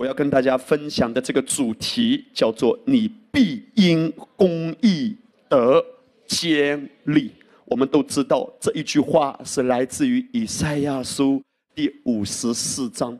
[0.00, 5.14] 我要跟大家分享的这个主题叫做“你必因公义
[5.46, 5.84] 得
[6.26, 7.30] 坚立”。
[7.68, 11.42] 我们都知道这一句话是来自于以赛亚书
[11.74, 13.18] 第五十四章。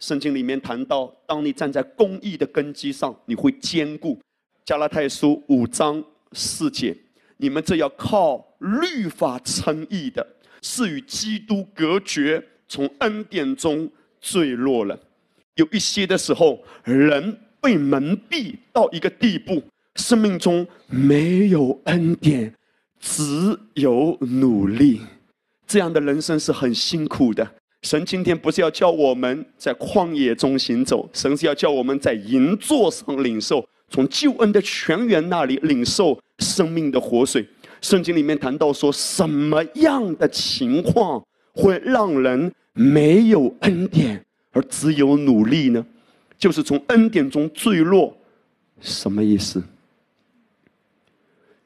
[0.00, 4.20] 圣经里面谈到，当你站在公义的根基上，你会坚固。
[4.66, 6.94] 加拉太书五章四节，
[7.38, 10.26] 你们这要靠律法称义的，
[10.60, 13.90] 是与基督隔绝，从恩典中
[14.20, 15.00] 坠落了。
[15.58, 19.60] 有一些的时候，人被蒙蔽到一个地步，
[19.96, 22.54] 生命中没有恩典，
[23.00, 25.00] 只有努力。
[25.66, 27.46] 这样的人生是很辛苦的。
[27.82, 37.44] 神今天不是要叫我们在旷野中行走，神是要叫我们在银座上领受，从救恩的泉源那里领受生命的活水。
[37.80, 41.20] 圣经里面谈到说，什么样的情况
[41.52, 44.24] 会让人没有恩典？
[44.52, 45.84] 而只有努力呢，
[46.38, 48.16] 就是从恩典中坠落，
[48.80, 49.62] 什么意思？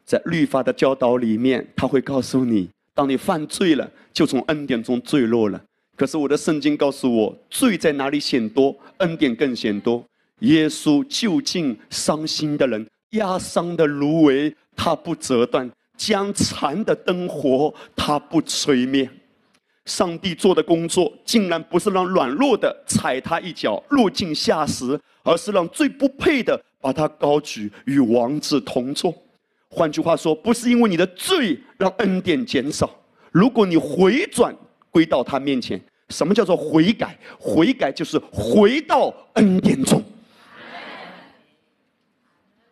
[0.05, 5.63] 在律法的教导里面，他会告诉你：当你犯罪了，就从恩典中坠落了。
[5.97, 10.05] 可是我的圣经告诉我，罪在哪里显多，恩典更显多。
[10.41, 19.09] 耶稣就近伤心的人，压伤的芦苇，他不折断；将残的灯火，他不吹灭。
[19.85, 29.13] 上帝做的工作，竟然不是让软弱的踩他一脚落井下石，而是让最不配的把他高举与王子同坐。
[29.69, 32.89] 换句话说，不是因为你的罪让恩典减少。
[33.31, 34.55] 如果你回转
[34.91, 35.81] 归到他面前，
[36.11, 37.19] 什么叫做悔改？
[37.39, 40.03] 悔改就是回到恩典中。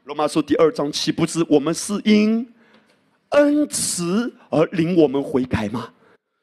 [0.04, 2.46] 罗马书第二章岂不知我们是因
[3.30, 5.92] 恩慈而领我们悔改吗？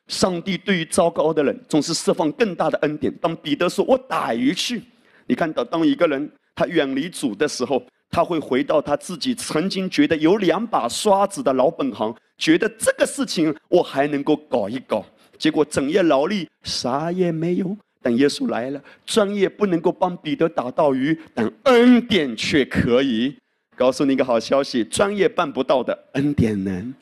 [0.08, 3.13] 上帝对于糟糕的人，总是释放更大的恩典。
[3.22, 4.81] 当彼得说“我打鱼去”，
[5.27, 15.06] 你看到，当一个人他远离主的时候，他会回到他自己曾经觉得有两把刷子的老本行，觉得这个事情我还能够搞一搞。
[15.38, 17.78] 结果整夜劳力，啥也没有。
[18.01, 23.35] 等耶稣来了，专业不能够帮彼得打到鱼，但恩典却可以。
[23.75, 26.94] 告诉你一个好消息：专业办不到的，恩典能。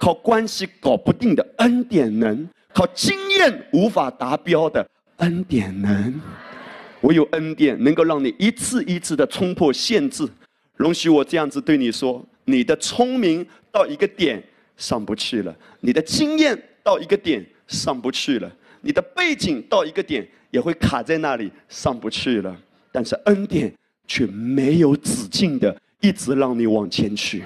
[0.00, 4.88] 靠关系搞不定的恩典能，靠经验无法达标的
[5.18, 6.18] 恩典能，
[7.02, 10.26] 我有恩典能够让你一次一次的冲破限制。
[10.76, 14.42] 容许我这样子对你说：你的聪明到一个点
[14.78, 18.50] 上不去了，你的经验到一个点上不去了，
[18.80, 22.56] 你的背景到一个点也会卡在那里上不去了。
[22.90, 23.70] 但是恩典
[24.08, 27.44] 却没有止境的，一直让你往前去。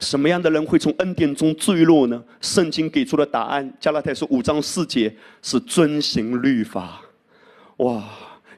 [0.00, 2.22] 什么样的人会从恩典中坠落呢？
[2.40, 7.00] 圣经给出的答案，加拉太书五章四节是遵行律法。
[7.78, 8.04] 哇，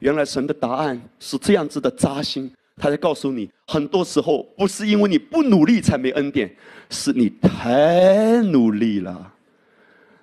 [0.00, 2.50] 原来神的答案是这样子的扎心。
[2.76, 6.54] 他在告诉你，很多时候不是因为你不努力才没恩典，
[6.91, 9.32] 是你太努力了。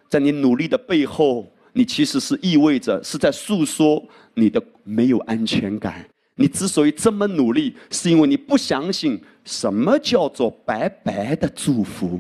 [0.08, 4.02] 在你努力的背后，你其实是意味着是在诉说
[4.34, 6.06] 你的没有安全感。
[6.36, 12.20] 你之所以这么努力，是因为你不相信什么叫做白白的祝福。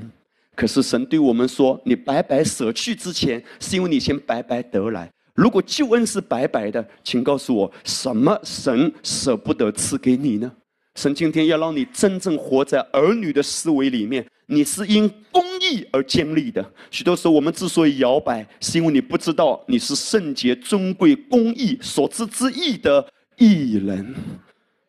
[0.55, 5.11] 可是神对我们说：“你白白舍去之前，是因为你先白白得来。
[5.33, 10.49] 如果救恩是白白的，请告诉我，什么神舍不得赐给你呢？
[10.95, 14.25] 神今天要让你真正活在儿女的思维里面。
[14.47, 16.63] 你是因公义而建立的。
[16.89, 23.05] 许多时候，我们之所以摇摆，是因为你不知道你是圣洁、尊贵、公义所知之义的。”
[23.37, 24.15] 艺人，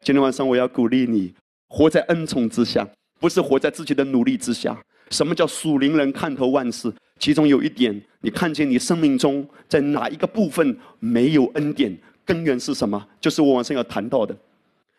[0.03, 1.35] 今天晚上我要鼓励你，
[1.69, 2.87] 活在恩宠之下，
[3.19, 4.77] 不是活在自己的努力之下。
[5.11, 6.93] 什么叫属灵人看透万事？
[7.19, 11.97] 其中有一点，你看见你生命中在哪一个部分没有恩典？
[12.25, 13.07] 根源是什么？
[13.21, 14.37] 就是我晚上要谈到的。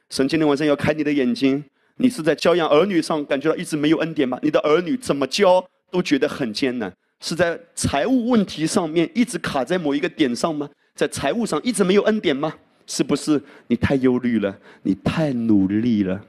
[0.09, 1.61] 神今天晚上要开你的眼睛，
[1.97, 4.39] 你是在教养儿女上感觉到一直没有恩典吗？
[4.41, 6.91] 你的儿女怎么教都觉得很艰难？
[7.19, 10.69] 是在财务问题上面一直卡在某一个点上吗？
[10.95, 12.53] 在财务上一直没有恩典吗？
[12.85, 14.57] 是不是你太忧虑了？
[14.83, 16.21] 你太努力了？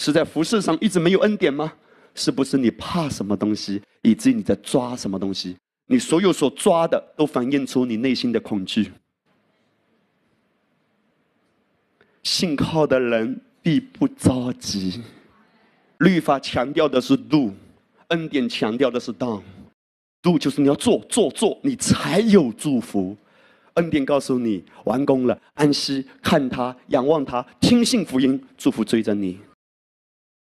[0.00, 1.70] 是在服饰上一直没有恩典吗？
[2.14, 5.54] 是不是你怕什么东西，以至于你在抓什么东西？
[5.88, 8.90] 你所有所抓的，都反映出你内心的恐惧。
[12.22, 15.02] 信靠的人必不着急。
[15.98, 17.52] 律法强调的是 do，
[18.08, 19.42] 恩典强调的是 done。
[20.22, 23.14] do 就是你要做做做，你才有祝福。
[23.74, 29.38] 恩典告诉你完工了，安息，看他，仰望他，听信福音，祝福追着你，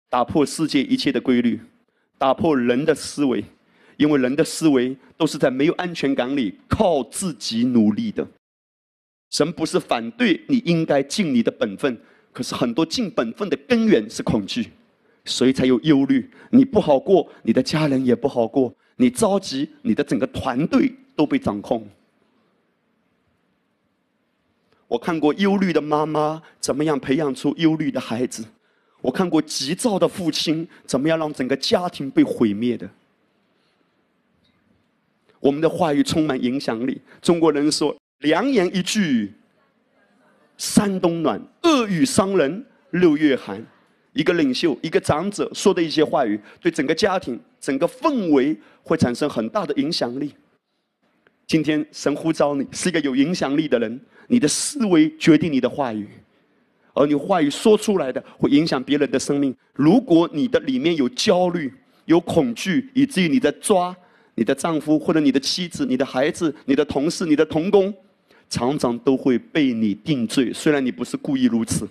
[0.10, 1.60] 打破世界一切的规律，
[2.18, 3.44] 打破人的思维，
[3.98, 8.26] 因为人的思维都是在没有安全感里靠自己努力的。
[9.30, 12.00] 神不是反对你应该尽你的本分，
[12.32, 14.70] 可是很多尽本分的根源是恐惧，
[15.26, 16.30] 所以才有忧虑。
[16.52, 21.86] 你不好过，你的家人也不好过，你着急，你的整个团队都被掌控。
[24.88, 28.46] 我看过忧虑的妈妈怎么样培养出忧虑的孩子，
[29.02, 32.90] 我看过急躁的父亲怎么样让整个家庭被毁灭的。
[35.40, 37.00] 我们的话语充满影响力。
[37.22, 39.34] 中国人说：“良言一句，
[40.58, 43.64] 山冬暖；恶语伤人，六月寒。”
[44.14, 50.34] 一个领袖、一个长者说的一些话语，对整个家庭、整个氛围会产生很大的影响力。
[51.46, 56.10] 今天神呼召你是一个有影响力的人，你的思维决定你的话语，
[56.98, 59.56] 而你话语说出来的会影响别人的生命。
[59.74, 61.72] 如果你的里面有焦虑、
[62.06, 63.96] 有恐惧，以至于你在抓。
[64.40, 67.92] 你的丈夫或者你的妻子、你的孩子、你的同事、你的同工，
[68.48, 70.54] 常常都会被你定罪。
[70.54, 71.90] 虽然你不是故意如此。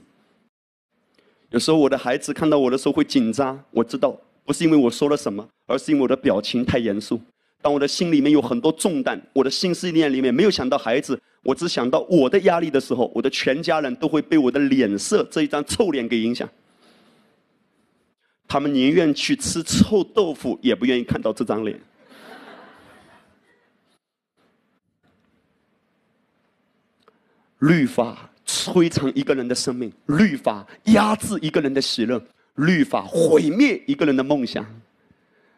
[1.51, 7.21] 有时候我的孩子看到我的时候会紧张，我知道不是因为我说了什么，而是因为我的表情太严肃。
[7.61, 16.49] 当我的心里面有很多重担，我的心思念里面没有想到孩子，我只想到我的压力的时候，我的全家人都会被我的脸色这一张臭脸给影响。
[18.49, 21.79] 他们宁愿去吃臭豆腐，也不愿意看到这张脸。
[27.61, 32.21] 律法摧残一个人的生命，律法压制一个人的喜乐，
[32.57, 34.67] 律法毁灭一个人的梦想，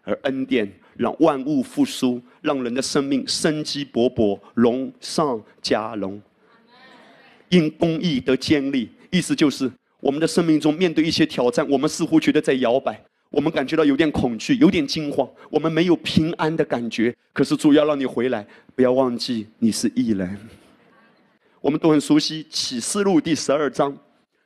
[0.03, 6.21] 而恩典让万物复苏，让人的生命生机勃勃，龙上加龙。
[7.49, 13.01] 因公义得坚立，意思就是我们的生命中面对一些挑战，我们似乎觉得在摇摆，
[13.31, 17.15] 我们感觉到有点恐惧，有点惊慌，我们没有平安的感觉。
[17.33, 20.37] 可是主要让你回来，不要忘记你是异人。
[21.61, 23.97] 我们都很熟悉启示录第十二章，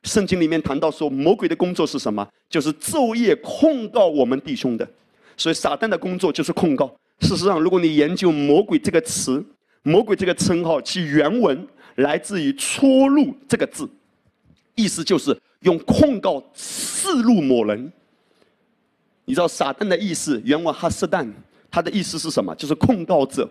[0.02, 2.28] 圣经里面谈到说，魔鬼的工作是什么？
[2.48, 4.88] 就是昼夜控告我们弟兄的。
[5.36, 6.94] 所以撒旦的工作就是控告。
[7.20, 9.44] 事实上，如果你研究“魔鬼”这个词
[9.82, 13.88] ，“魔鬼”这个称号，其原文来自于“戳入”这个字，
[14.74, 17.92] 意思就是用控告刺入某人。
[19.24, 20.40] 你知道撒旦的意思？
[20.44, 21.30] 原文哈斯旦，
[21.70, 22.54] 他的意思是什么？
[22.56, 23.48] 就是控告者。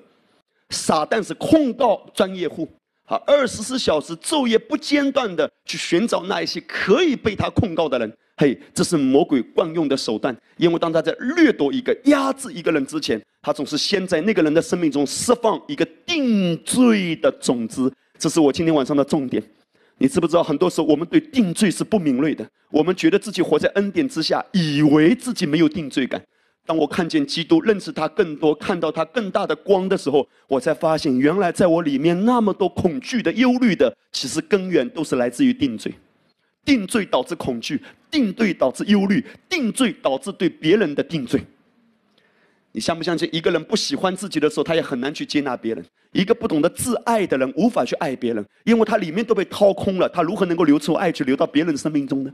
[0.69, 2.67] 撒旦是控告专业户。
[3.05, 8.17] 啊，二十四小时昼夜不间断的去寻找那一些可以被他控告的人。
[8.41, 10.35] 嘿，这是魔鬼惯用的手段。
[10.57, 17.93] 因为当他在掠夺一个、压制一个人之前，他总是先在那个人的生命中释放一个定罪的种子。
[18.17, 19.43] 这是我今天晚上的重点。
[19.99, 22.43] 你知不知道，很多时候我们对定罪是不敏锐的。
[22.71, 26.19] 我们觉得自己活在恩典之下，以为自己没有定罪感。
[26.65, 35.93] 当我看见基督，认识他更多，看到他更大的光的时候，我才发现，原来在我里面那么多恐惧的、忧虑的，其实根源都是来自于定罪。
[36.63, 41.43] 定罪导致恐惧，定罪导致忧虑，定罪导致对别人的定罪。
[42.71, 45.85] 你相不相信，一个人不喜欢自己的时候，他也很难去接纳别人。
[46.13, 52.33] 一个不懂得自爱的人，无法去爱别人，因为他里面都被掏空了，他如何能够流出爱去流到别人生命中呢？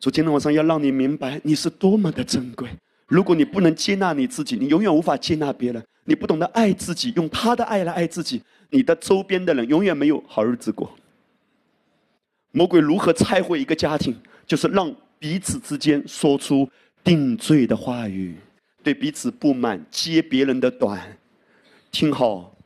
[0.00, 2.68] 主今天晚上要让你明白，你是多么的珍贵。
[3.06, 5.82] 如果你不能接纳你自己，你永远无法接纳别人。
[6.04, 10.90] 你不懂得爱自己，用他的爱来爱自己，你的周边的人永远没有好日子过。
[12.52, 14.16] 魔鬼如何拆毁一个家庭？
[14.46, 16.68] 就是让彼此之间说出
[17.04, 18.36] 定罪的话语，
[18.82, 21.18] 对彼此不满，揭别人的短。
[21.90, 22.56] 听好，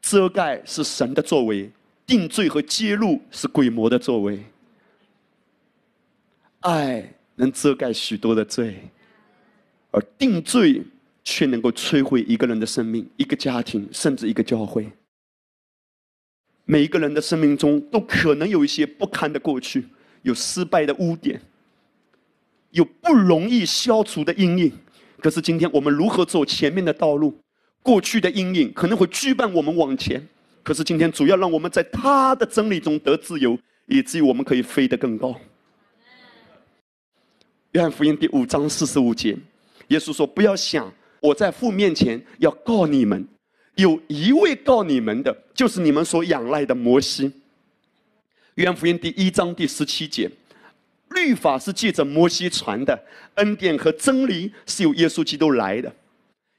[0.00, 1.70] 遮盖是神的作为，
[2.06, 4.44] 定罪和揭露是鬼魔的作为。
[6.60, 8.76] 爱能遮盖许多的罪，
[9.90, 10.82] 而定罪
[11.24, 14.90] 却能够摧毁一个人的生命、一个家庭，甚至一个教会。
[16.64, 19.86] 每一个人的生命中都可能有一些不堪的过去，
[20.22, 21.40] 有失败的污点，
[22.70, 24.72] 有不容易消除的阴影。
[25.18, 27.38] 可是今天我们如何走前面的道路？
[27.82, 30.26] 过去的阴影可能会羁绊我们往前，
[30.62, 35.38] 可是今天主要让我们在他的真理中得自由，以至于我们可以飞得更高。
[37.72, 39.36] 约翰福音第五章四十五节，
[39.88, 40.90] 耶稣说：“不要想
[41.20, 43.26] 我在父面前要告你们，
[43.76, 47.32] 有一位告你们的，就是你们所仰赖的摩西。”
[48.56, 50.30] 约翰福音第一章第十七节，
[51.10, 52.96] 律法是借着摩西传的，
[53.34, 55.92] 恩典和真理是由耶稣基督来的。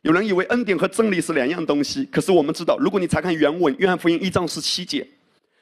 [0.02, 5.08] 有人以为恩典和真理是两样东西，可是我们知道，如果你查看原文，约翰福音一章十七节，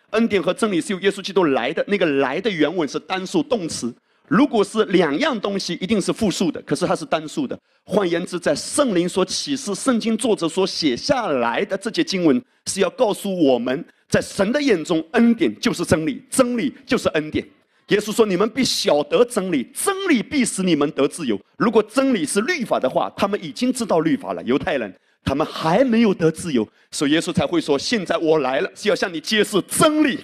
[0.10, 3.94] 恩典和真理是由耶稣基督来的，那个“来的”原文是单数动词。
[4.34, 6.60] 如果是两样东西，一定是复数的。
[6.64, 7.56] 可是它是单数的。
[7.84, 17.48] 换言之，在圣灵所启示、圣经作者所写下来的这些经文，是要告诉我们，在神的眼中，恩典就是真理，真理就是恩典。
[17.90, 21.40] 耶稣说：“你们必晓得真理，真理必使你们得自由。
[21.58, 24.42] 如果真理是律法的话，他们已经知道律法了。
[24.42, 24.92] 犹太人
[25.24, 30.18] 他们还没有得自由，所以耶稣才会说：现在我来了，是要向你揭示真理，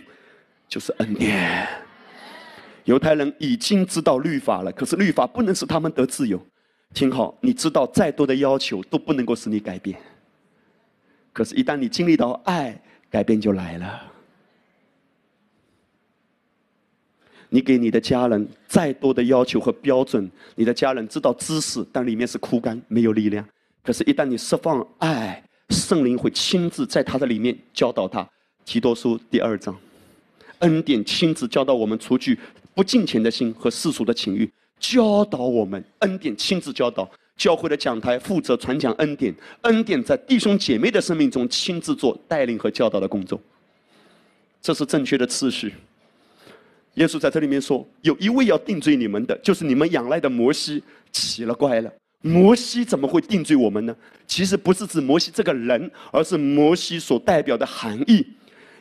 [0.67, 1.67] 就是恩典。
[2.89, 6.43] 犹太人已经知道律法了，可是律法不能使他们得自由。
[6.91, 9.95] 听好，你知道再多的要求都不能够使你改变。
[11.31, 14.01] 可是，一旦你经历到爱，改变就来了。”
[17.51, 23.47] 你给你的家人再多的要求和标准，你的家人知道知识，但里面是枯干，没有力量。
[23.83, 28.27] 可是，一旦你释放爱，圣灵会亲自在他的里面教导他。
[28.65, 29.77] 提多书第二章，
[30.59, 32.39] 恩典亲自教导我们，除去
[32.73, 34.49] 不敬虔的心和世俗的情欲，
[34.79, 35.83] 教导我们。
[35.99, 43.39] 恩典亲自教导，教会的讲台负责传讲恩典，恩典在弟兄姐妹的生命中亲自做带领和教导的工作。
[44.61, 45.73] 这是正确的次序。
[46.95, 51.91] 耶稣在这里面说：“有一位要定罪你们的，就是你们仰赖的摩西，奇了怪了。
[52.21, 53.95] 摩西怎么会定罪我们呢？
[54.27, 58.25] 其实不是指摩西这个人，而是摩西所代表的含义。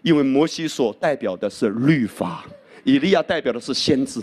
[0.03, 2.45] 因为摩西所代表的是律法，
[2.85, 4.21] 以利亚代表的是先知。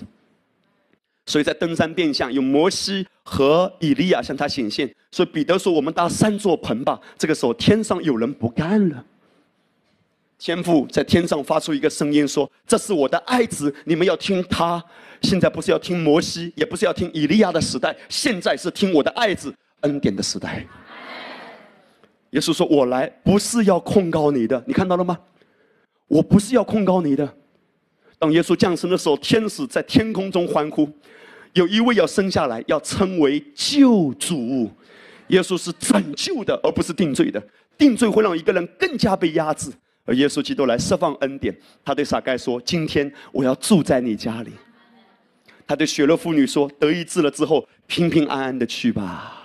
[1.27, 4.93] 所以在登山变相，有摩西和以利亚向他显现。
[5.12, 9.03] 所以彼得说：‘我们搭三座棚吧。’这个时候，天上有人不干了。”
[10.38, 14.83] 天父在天上发出一个声音说：“这是我的爱子，你们要听他。
[15.21, 20.63] 现在不是要听摩西，也不是要听以利亚的时代，现在是听我的爱子恩典的时代。”
[22.31, 25.17] 耶稣说：“我来不是要控告你的，你看到了吗？
[26.07, 27.33] 我不是要控告你的。
[28.17, 30.89] 当耶稣降生的时候，天使在天空中欢呼，
[31.53, 34.72] 有一位要生下来，要称为救主。
[35.27, 37.41] 耶稣是拯救的，而不是定罪的。
[37.77, 39.72] 定罪会让一个人更加被压制。”
[40.05, 44.51] 而耶稣基督来释放恩典，他对撒该说：“今天我要住在你家里。”
[45.65, 49.41] 他对血肉妇女说：“得医治了之后，平平安安的去吧。”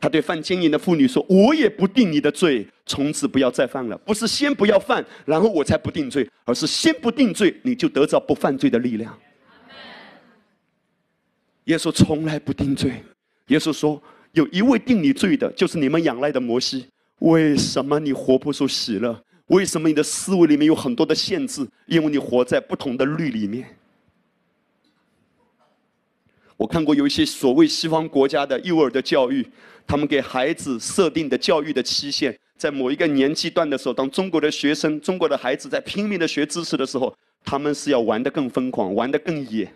[0.00, 3.98] 他对犯奸淫的妇女说：“我也不定你的罪，从此不要再犯了。
[3.98, 9.18] 不是先不要犯，然后我才不定罪，而是先不定罪，你就得着不犯罪的力量。”
[11.64, 13.02] 耶稣从来不定罪。
[13.48, 14.00] 耶稣说
[14.32, 16.86] ：“有一位定你罪的，就是你们仰赖的摩西。
[17.18, 21.66] 为什么你活不出喜乐？”为什么你的思维里面有很多的限制？
[21.86, 23.77] 因为你活在不同的律里面。
[26.58, 29.46] 我看过有一些所谓西方国家的幼儿的教育，
[29.86, 39.72] 他们给孩子设定的教育的期限，在某一个年纪段的时候，当中国的学生、中国的孩子在拼命的学知识的时候，他们是要玩得更疯狂，玩得更野。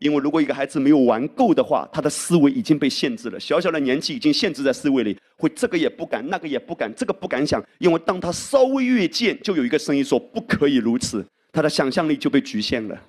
[0.00, 3.38] 因为如果一个孩子没有玩够的话，他的思维已经被限制了。
[3.38, 7.64] 小小的年纪已经限制在思维里，会这个也不敢，那个也不敢，这个不敢想。
[7.78, 13.00] 因为当他稍微越界，就有一个声音说不可以如此，他的想象力就被局限了。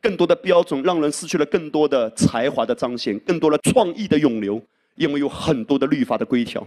[0.00, 4.62] 更多的标准让人失去了更多的才华的彰显，更多的创意的涌流。
[4.96, 6.66] 因为有很多的律法的规条。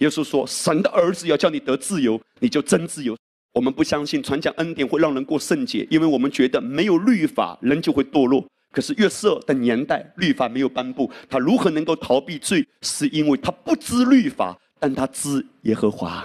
[0.00, 3.16] 耶稣说：“神的儿子要叫你得自由，你就真自由。”
[3.54, 8.44] 我们不相信传讲恩典会让人过圣洁，因为我们觉得没有律法，人就会堕落。
[8.70, 12.62] 可是约瑟的年代，律法没有颁布，他如何能够逃避罪？
[12.82, 16.22] 是因为他不知律法，但他知耶和华。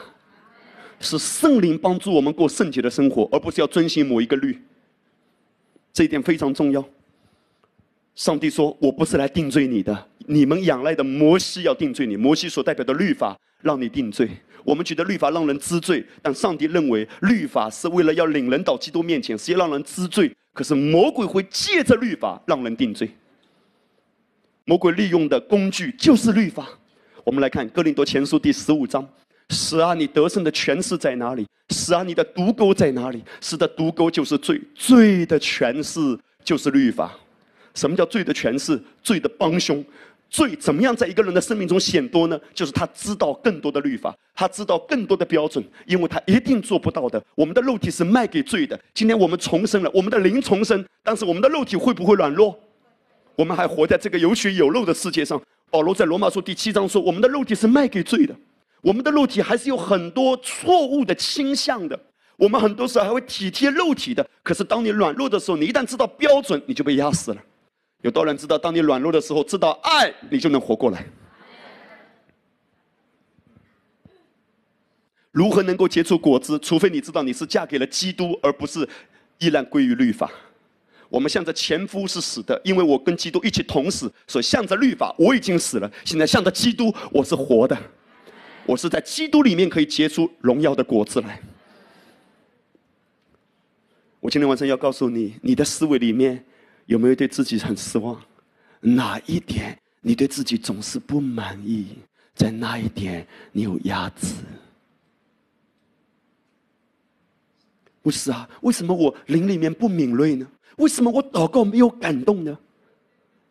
[1.00, 4.60] 是圣灵帮助我们过圣洁的生活，而不是要遵循某一个律。
[5.94, 6.84] 这一点非常重要。
[8.16, 12.16] 上帝说：“我不是来定罪你的，你们仰赖的摩西要定罪你。
[12.16, 14.30] 摩西所代表的律法让你定罪。
[14.64, 23.12] 我们觉得律法让人知罪，但上帝认为律法是为了要领人到基督面前，是要让人知罪。”可是魔鬼会借着律法让人定罪。
[24.66, 26.68] 魔鬼利用的工具就是律法。
[27.24, 29.08] 我们来看《哥林多前书》第十五章
[29.50, 31.46] ：“是啊，你得胜的权势在哪里？
[31.70, 33.24] 是啊，你的毒钩在哪里？
[33.42, 36.00] 是的，毒钩就是罪，罪的权势
[36.44, 37.14] 就是律法。
[37.74, 38.82] 什么叫罪的权势？
[39.02, 39.84] 罪的帮凶。”
[40.30, 42.38] 罪怎么样在一个人的生命中显多呢？
[42.54, 47.24] 就是他知道更多的律法，他知道更多的标准，因为他一定做不到的。
[47.34, 48.78] 我们的肉体是卖给罪的。
[48.94, 52.54] 今天我们重生了，我们的灵重生，但是我们的肉体会不会软弱？
[53.36, 55.42] 我们还活在这个有血有肉的世界上。
[55.70, 58.36] 保罗在罗马书第七章说：“我们的肉体是卖给罪的，
[58.82, 62.00] 我们的肉体还是有很多错误的倾向的。
[62.36, 64.28] 我们很多时候还会体贴肉体的。
[64.44, 67.42] 可是当你软弱的时候，你一旦知道标准，你就被压死了。”
[68.04, 71.06] 有多少人知道，当你软弱的时候，知道爱，你就能活过来。
[75.32, 76.58] 如何能够结出果子？
[76.60, 78.88] 除非你知道你是嫁给了基督，而不是
[79.40, 80.32] 依然归于律法。
[81.10, 85.92] 我们向着前夫是死的，因为我跟基督一起同死，所以向着律法我已经死了。
[86.06, 87.78] 现在向着基督，我是活的。
[88.68, 91.40] 我是在基督里面可以结出荣耀的果子来。
[94.20, 96.44] 我今天晚上要告诉你，你的思维里面
[96.86, 98.22] 有没有对自己很失望？
[98.82, 101.88] 哪一点你对自己总是不满意？
[102.36, 104.36] 在那一点你有压制？
[108.02, 110.46] 不是啊，为什么我灵里面不敏锐呢？
[110.76, 112.58] 为什么我祷告没有感动呢？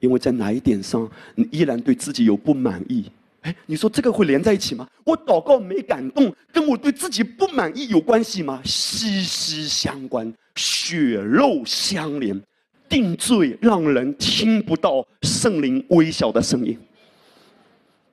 [0.01, 3.11] 因为在哪一点上，你依然对自己有不满意？
[3.47, 4.89] 哎，你说这个会连在一起吗？
[5.05, 8.61] 我祷告没感动，跟我对自己不满意有关系吗？
[8.65, 12.43] 息息相关，血肉相连。
[12.89, 16.79] 定罪让人听不到圣灵微小的声音，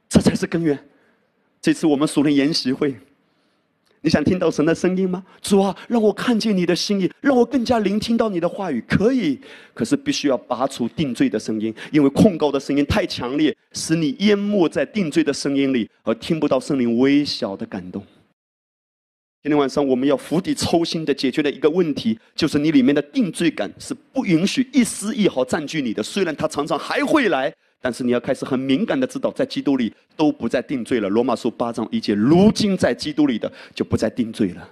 [0.10, 0.78] 这才是根源。
[1.62, 2.96] 这次我们属灵研习会。
[4.06, 5.24] 你想听到神的声音吗？
[5.42, 8.84] 主啊，让我看见你的心意，让我更加聆听到你的话语。
[8.86, 9.40] 可以，
[9.74, 18.04] 可是必须要拔除定罪的声音，因为控告的声音太强烈，使你淹没在定罪的声音里，而听不到圣灵微小的感动。
[19.42, 26.04] 今天晚上我们要釜底抽薪的解决的一个问题，就是你里面的定罪感是不允许一丝一毫占据你的。
[26.04, 27.54] 虽然他常常还会来。
[27.84, 31.10] 但是你要开始很敏感的知道，在基督里都不再定罪了。
[31.10, 34.70] 罗马书八章一节，如今在基督里的就不再定罪了，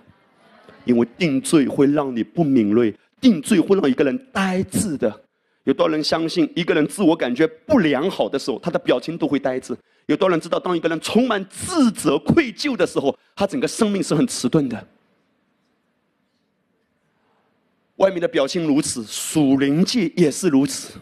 [0.85, 5.13] 因为定罪会让你不敏锐，定罪会让一个人呆滞的。
[5.65, 9.77] 有多少人相信，一个人自我感觉不良好的时候，他的表情都会呆滞？
[10.05, 14.87] 有多少人知道，当一个人充满自责、愧疚的时候，他整个生命是很迟钝的？
[17.97, 20.97] 外面的表情如此，属灵界也是如此。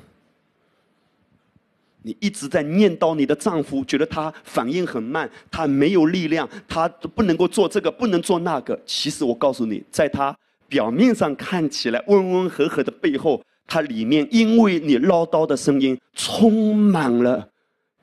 [2.01, 8.79] 你一直在念叨你的丈夫，觉得他反应很慢，他没有力量，他不能够做这个，不能做那个。
[8.86, 10.36] 其实我告诉你，在他
[10.68, 17.50] 表面上看起来温温和和的背后，他里面因为你唠叨的声音，充满了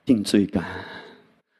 [0.04, 0.64] 定罪感。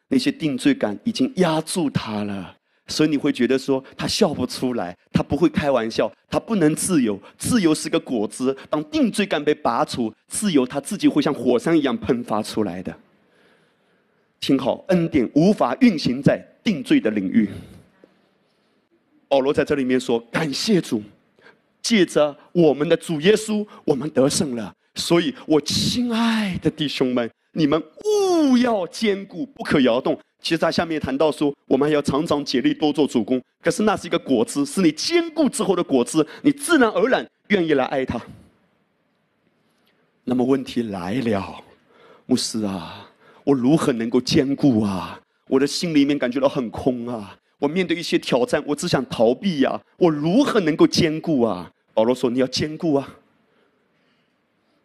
[0.08, 2.55] 那些定罪感已经压住他了。
[2.88, 7.20] 所以你会觉得说他笑不出来，他不会开玩笑，他不能自由。
[7.36, 12.96] 自由是个果子，当定罪感被拔除，自由他自己会像火山一样喷发出来的。
[14.38, 17.50] 听好，恩典无法运行在定罪的领域。
[19.26, 21.02] 保罗在这里面说：“感谢主，
[21.82, 24.72] 借着我们的主耶稣，我们得胜了。
[24.94, 33.42] 所以我亲爱的弟兄们，你们务要坚固，不可摇动。”其实他下面谈到说，我们还要常常竭力多做主公。
[33.62, 38.20] 可是那是一个果子，是你坚固之后的果子，你自然而然愿意来爱他。
[40.24, 41.64] 那么问题来了，
[42.26, 43.08] 牧师啊，
[43.42, 45.18] 我如何能够坚固啊？
[45.48, 47.36] 我的心里面感觉到很空啊！
[47.58, 49.80] 我面对一些挑战，我只想逃避呀！
[49.96, 51.72] 我如何能够坚固啊？
[51.94, 53.16] 保罗说：“你要坚固啊！”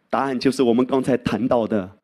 [0.10, 1.98] 答案就是我们刚才谈到的。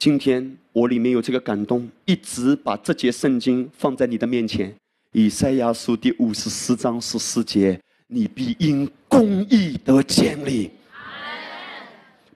[0.00, 4.74] 今天我里面有这个感动，一直把这节圣经放在你的面前。
[5.12, 10.70] 以赛亚书第五十四章十四节：“你必因公义得建立。”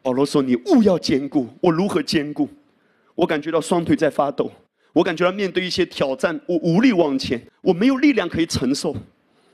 [0.02, 2.46] 保罗说：“你务要坚固。”我如何坚固？
[3.14, 4.52] 我感觉到双腿在发抖，
[4.92, 8.94] 我感觉到面对一些挑战，我无力往前，我没有力量可以承受。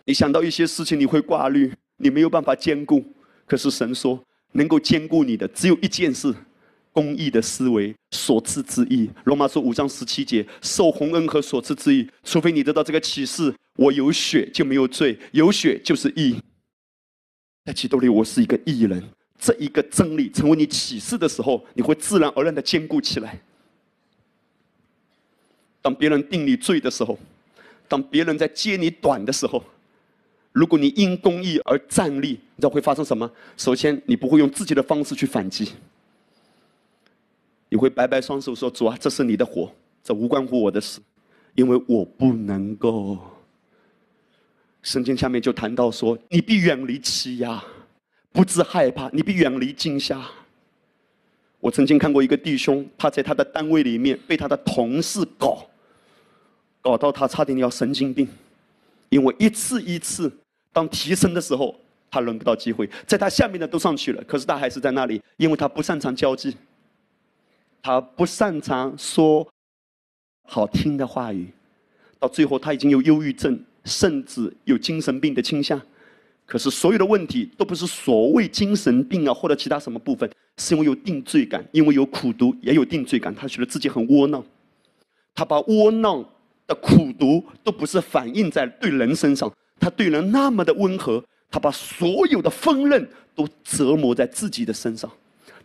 [0.05, 3.05] 你想到一些事情，你会挂虑，你没有办法坚固。
[3.47, 4.21] 可是神说，
[4.51, 6.35] 能够坚固你的只有一件事。
[6.93, 16.37] 公义的思维所赐之意，罗马书五章十七节，受洪恩和所赐之意，除非你得到这个启示，我有血就没有罪，有血就是义。
[17.65, 19.03] 在基督里，我是一个义人。
[19.39, 23.41] 这一个真理成为你启示的时候，你会自然而然的坚固起来。
[25.81, 27.19] 当别人定你罪的时候，
[27.89, 29.65] 当别人在揭你短的时候，
[30.53, 33.31] 如果你因公义而站立，你知道会发生什么？
[33.57, 35.73] 首先，你不会用自己的方式去反击。
[37.71, 41.01] 你会摆摆双手说：“主啊，这是你的火，这无关乎我的事，
[41.55, 43.17] 因为我不能够。”
[44.83, 47.63] 圣经下面就谈到说：“你必远离欺压，
[48.33, 50.21] 不知害怕；你必远离惊吓。”
[51.61, 55.65] 我曾经看过一个弟兄，他在他的单位里面被他的同事搞，
[56.81, 58.27] 搞到他差点要神经病，
[59.11, 60.33] 因为一次一次
[60.73, 61.79] 当提升的时候，
[62.11, 66.57] 他轮不到机会，在他下面的都上去了，可是他还是在那里，因为他不擅长交际。
[67.83, 69.47] 他不擅长说
[70.47, 71.51] 好听的话语，
[72.19, 75.81] 到最后他已经有忧郁症，甚至有精神病的倾向。
[76.45, 83.33] 可是所有的问题都不是所谓精神病啊，或者其他什么部分，是因为有定罪感，因为有苦毒，也有定罪感。
[83.33, 84.45] 他觉得自己很窝囊，
[85.33, 86.25] 他把窝囊
[86.67, 95.09] 的苦毒都不是反映在对人身上，他对人那么的温和，他把所有的锋刃都折磨在自己的身上。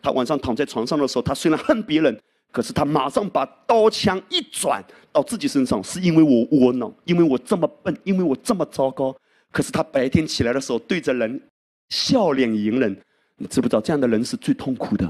[0.02, 9.16] 他晚上躺在床上的时候，他虽然恨别人，可是他马上把刀枪一转到自己身上，是因为我窝囊，因为我这么笨，因为我这么糟糕。
[9.52, 11.42] 可是他白天起来的时候，对着人
[11.90, 12.96] 笑脸迎人。
[13.38, 15.10] 你知不知道这样的人是最痛苦的？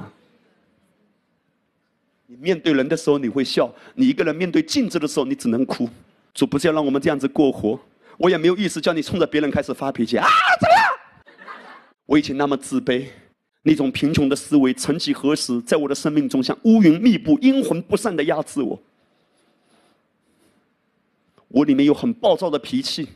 [2.26, 5.88] 你面对人的时候你会笑，你一个人面对镜子的时候你只能哭。
[6.34, 7.80] 主不是要让我们这样子过活，
[8.18, 10.28] 我也没有意思叫你冲着别人开始发脾气啊！
[10.60, 11.34] 怎么样？
[12.08, 13.06] 我以前那么自卑，
[13.68, 18.80] 那种贫穷的思维，曾几何时在我的生命中像乌云密布、阴魂不散的压制我。
[21.48, 23.08] 我里面有很暴躁的脾气，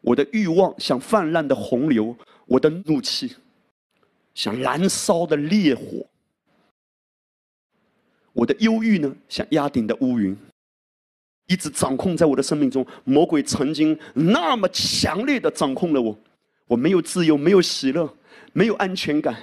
[0.00, 3.36] 我的欲望像泛滥的洪流，我的怒气
[4.34, 6.04] 像燃烧的烈火，
[8.32, 10.36] 我的忧郁呢像压顶的乌云，
[11.46, 12.84] 一直掌控在我的生命中。
[13.04, 16.18] 魔鬼曾经那么强烈的掌控了我，
[16.68, 18.08] 我没有自由，没有喜乐，
[18.52, 19.36] 没有安全感。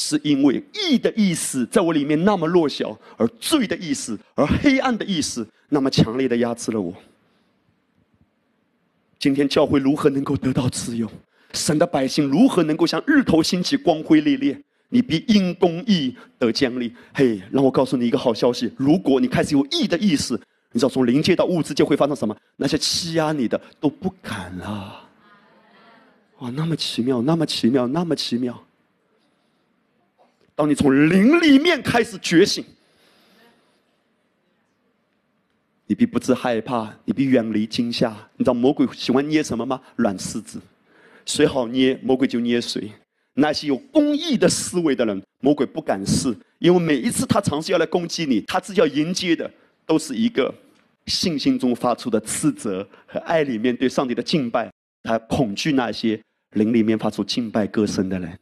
[0.00, 6.94] 是因为义的意思在我里面那么弱小，而罪的意思，而黑暗的意思那么强烈的压制了我。
[9.18, 11.10] 今天教会如何能够得到自由？
[11.52, 14.56] 神的百姓如何能够像日头兴起，光辉烈烈？
[14.90, 16.94] 你必因公义得奖励。
[17.12, 20.34] 嘿，让我告诉你一个好消息：如果你开始有义的意识，
[20.70, 22.36] 你知道从灵界到物质界会发生什么？
[22.54, 25.07] 那些欺压你的都不敢了。
[26.38, 28.64] 哇，那么奇妙，那么奇妙，那么奇妙。
[30.54, 32.64] 当你从灵里面开始觉醒，
[35.86, 38.10] 你必不知害怕，你必远离惊吓。
[38.36, 39.80] 你知道魔鬼喜欢捏什么吗？
[39.96, 40.60] 软柿子，
[41.26, 42.90] 谁好捏，魔鬼就捏谁。
[43.34, 49.48] 那些有公义的思维的人，魔鬼不敢试，因为每一次他尝试要来攻击你，他自己要迎接的
[49.86, 50.52] 都是一个
[51.06, 54.70] 信心中发出的斥责和爱里面对上帝的敬拜。
[55.04, 56.20] 他恐惧那些
[56.52, 58.38] 灵里面发出敬拜歌声的人。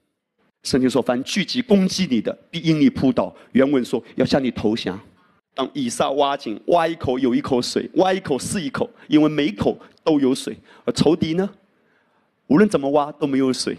[0.63, 4.99] 圣经说：“凡聚集攻击你的，必因你扑倒。”原文说：“要向你投降。”
[5.55, 10.57] 当以撒挖井，挖一口有一口水，挖一口是一口，因为每口都有水。
[10.85, 11.49] 而仇敌呢，
[12.49, 13.77] 无论怎么挖都没有水。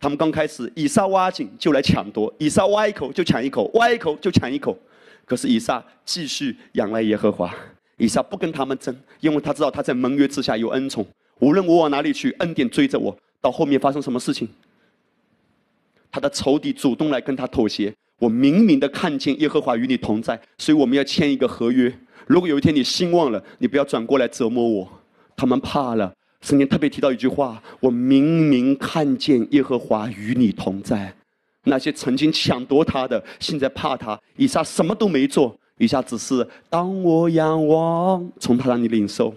[0.00, 4.78] 他们刚开始，以撒挖井就来抢夺，以撒挖一口就抢一口，挖一口就抢一口。
[5.24, 7.52] 可是以撒继续仰赖耶和华，
[7.96, 11.04] 以撒不跟他们争，因为他知道他在盟约之下有恩宠，
[11.40, 13.14] 无论我往哪里去，恩典追着我。
[13.40, 14.48] 到后面发生什么事情？
[16.10, 21.92] 他的仇敌主动来跟他妥协，我明明的看见耶和华与你同在，所以我们要签一个合约。
[22.26, 24.88] 如果有一天你兴旺了，你不要转过来折磨我。
[25.36, 31.14] 他们怕了，圣经特别提到一句话：我明明看见耶和华与你同在。
[31.64, 34.18] 那些曾经抢夺他的，现在怕他。
[34.36, 39.34] 以撒什么都没做，以撒只是当我仰望，从他那里领受。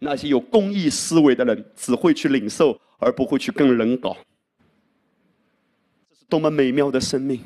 [0.00, 4.16] 那些有公益思维的人，只会去领受，而不会去跟人搞。
[6.08, 7.40] 这是多么美妙的生命，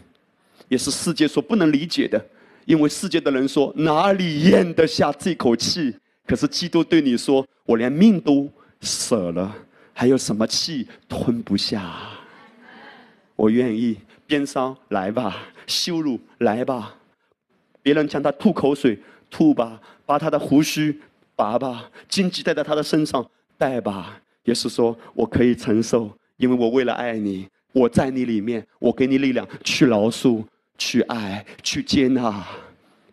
[0.69, 2.23] 也是世界所不能理解的。
[2.67, 5.97] 因为世界的人说哪里咽得下这口气？
[6.27, 9.55] 可是基督对你说：“我连命都舍了，
[9.93, 11.95] 还有什么气吞不下？”
[13.37, 15.37] 我愿意，鞭伤来吧，
[15.67, 16.97] 羞辱来吧，
[17.83, 20.99] 别人向他吐口水，吐吧，把他的胡须
[21.37, 24.23] 拔吧，荆棘戴在他的身上戴吧。
[24.45, 27.47] 也是说我可以承受，因为我为了爱你。
[27.73, 30.45] 我在你里面，我给你力量去饶恕、
[30.79, 32.47] 去爱、去接纳、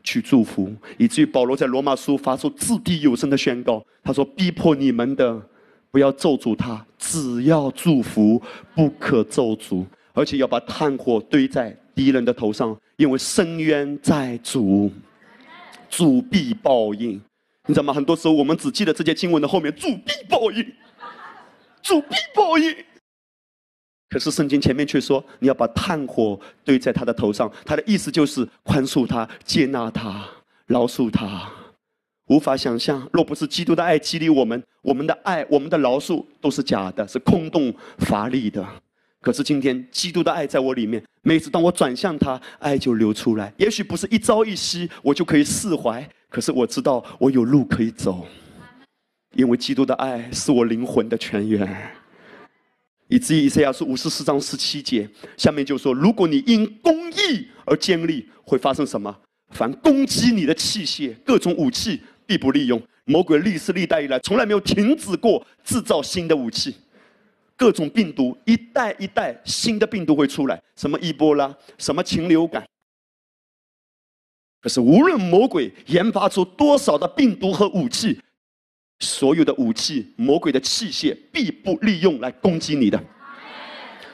[0.04, 5.41] 去祝福，以至于保罗在罗马书发出掷地有声的宣告：他说，逼迫你们的，
[5.89, 8.39] 不要咒诅他，只要祝福，
[8.76, 14.91] 不可咒诅，而且要把炭火堆在敌人的头上，因为深渊在主，
[15.89, 17.20] 主必报应。
[17.65, 17.91] 你知道吗？
[17.91, 20.63] 很多时候我们只记得这些经文的后面，主必报应，
[21.82, 22.76] 主必报应。
[24.10, 30.28] 可是圣经前面却说，你要把炭火堆在他的头上，他的意思就是宽恕他、接纳他、
[30.67, 31.50] 饶恕他。
[32.28, 38.65] 无法想象，若不是基督的爱激励我们，我们的爱、我们的饶恕都是假的，是空洞乏力的。
[39.22, 43.54] 可是今天，基督的爱在我里面，每次当我转向他，爱就流出来。
[43.58, 48.26] 也许不是一朝一夕我就可以释怀，可是我知道我有路可以走，
[49.36, 51.91] 因为基督的爱是我灵魂的泉源。
[53.08, 59.13] 以至于以赛亚书五十四章十七节，下面就说：如果你因公义而建立，会发生什么？
[59.50, 62.82] 凡攻击你的器械，各种武器必不利用。
[63.04, 66.74] 魔鬼历史历代以来从来没有停止过制造新的武器，
[67.58, 72.65] 各种病毒一代一代新的病毒会出来，什么伊波拉，什么禽流感。
[74.62, 78.20] 可是无论魔鬼研发出多少的病毒和武器。
[79.01, 83.03] 所有的武器，魔鬼的器械，必不利用来攻击你的。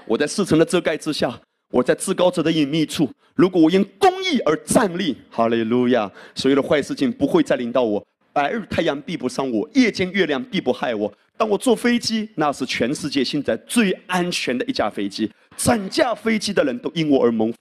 [0.05, 1.39] 我在四层的遮盖之下，
[1.71, 3.11] 我在至高者的隐秘处。
[3.35, 6.09] 如果我因公义而站立，哈利路亚！
[6.33, 11.13] 所有的坏事情不会再临到我，白日太阳必不伤我，夜间月亮必不害我。
[11.35, 17.57] 当我坐飞机，那是全世界现在最安全的一架飞机，整架飞机的人都因我而蒙福。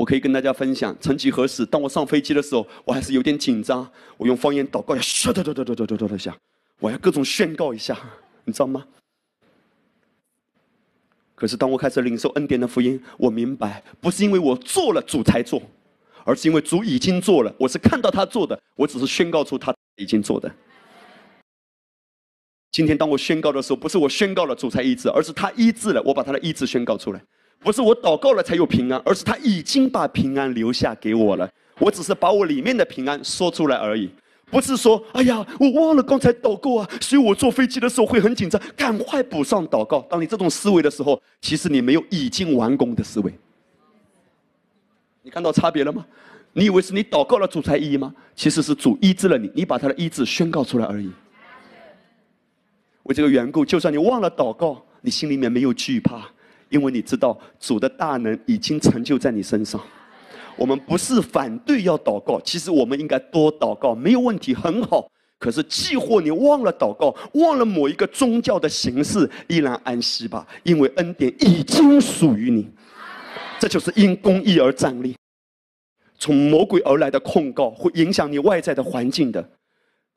[0.00, 3.86] 我可以跟大家分享，曾几何时，当我上飞机的时候，我还是有点紧张。
[4.16, 6.34] 我用方言祷告，唰哒哒哒哒哒哒哒哒响，
[6.78, 7.94] 我要各种宣告一下，
[8.46, 8.86] 你知道吗？
[11.34, 15.62] 可是当我开始领受恩典的福音，我明白，不是因为我做了主才做，
[16.24, 17.54] 而是因为主已经做了。
[17.58, 20.50] 我是看到他做的，我只是宣告出他已经做的。
[22.72, 27.22] 今天当我宣告的时候，不是我宣告了主才医治，而是他医治了，我把他的医治宣告出来。
[27.60, 34.10] 不是我祷告了才有平安，而是他已经把平安留下给我了，我只是把我里面的平安说出来而已。
[34.50, 40.00] 不是说，哎呀，我忘了刚才祷告啊，所以我坐飞机的时候会很紧张，赶快补上祷告。
[40.10, 43.32] 当你这种思维的时候，其实你没有已经完工的思维。
[45.22, 46.04] 你看到差别了吗？
[46.52, 48.12] 你以为是你祷告了主才医吗？
[48.34, 51.08] 其实是主医治了你，你把他的医治宣告出来而已。
[53.04, 56.28] 为这个缘故，就算你忘了祷告，你心里面没有惧怕，
[56.70, 59.78] 因为你知道主的大能已经成就在你身上。
[60.56, 65.06] 我们不是反对要祷告，其实我们应该多祷告，没有问题，很好。
[65.38, 72.68] 可是，既或你忘了祷告，忘了某一个宗教的形式，依然安息吧，因为恩典已经属于你。
[73.58, 75.16] 这就是因公义而站立。
[76.18, 79.48] 从魔鬼而来的控告会影响你外在的环境的。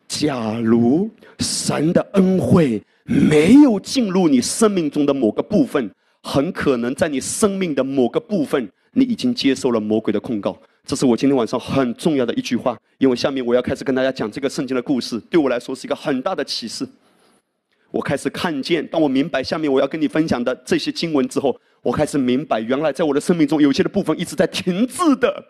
[0.10, 5.90] 假如神的恩惠没有进入你生命中的某个部分，
[6.24, 10.58] 很可能在你生命的某个部分，你已经接受了魔鬼的控告。
[10.86, 16.88] 这是我今天晚上很重要的一句话，因为下面我要开始跟大家讲这个圣经的故事，对我来说是一个很大的启示。
[17.92, 25.46] 我开始看见，当我明白下面我要跟你分享的这些经文之后，我开始明白，原来在我的生命中有些的部分一直在停滞的，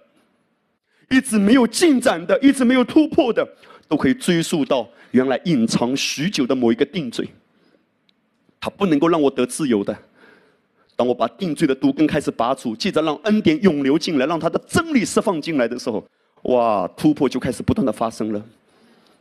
[1.09, 3.47] 一直没有进展的，一直没有突破的，
[3.87, 7.27] 都可以追溯到原来隐藏许久的某一个定罪。
[8.59, 9.97] 它不能够让我得自由的。
[11.05, 16.03] 我把定罪的毒根开始拔除，接着让恩典涌流进来，让他的真理释放进来的时候，
[16.43, 18.45] 哇，突破就开始不断的发生了。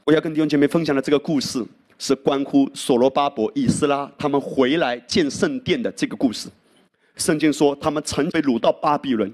[0.05, 1.65] 我要跟弟兄姐妹分享的这个故事。
[1.99, 6.49] 是关乎所罗巴伯、以斯拉他们回来建圣殿的这个故事。
[7.15, 9.33] 圣经说，他们曾被掳到巴比伦，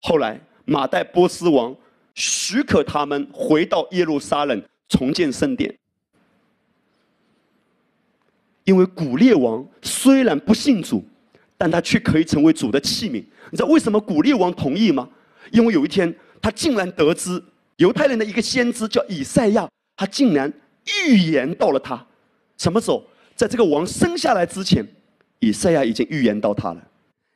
[0.00, 1.76] 后来马代波斯王
[2.14, 5.76] 许可他们回到耶路撒冷重建圣殿。
[8.64, 11.04] 因为古列王虽然不信主，
[11.56, 13.24] 但他却可以成为主的器皿。
[13.50, 15.08] 你知道为什么古列王同意吗？
[15.50, 17.42] 因为有一天他竟然得知
[17.76, 20.52] 犹太人的一个先知叫以赛亚，他竟然。
[21.06, 22.04] 预言到了他，
[22.56, 23.04] 什么时候？
[23.36, 24.84] 在这个王生下来之前，
[25.38, 26.82] 以赛亚已经预言到他了。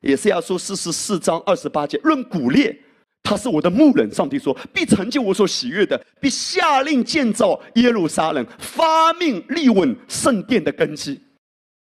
[0.01, 2.77] 以赛亚书四十四章二十八节，论古列，
[3.25, 4.09] 他是我的牧人。
[4.13, 11.21] 上帝说，必成就我所喜悦的，必下令建造耶路撒冷，发命立稳圣殿的根基。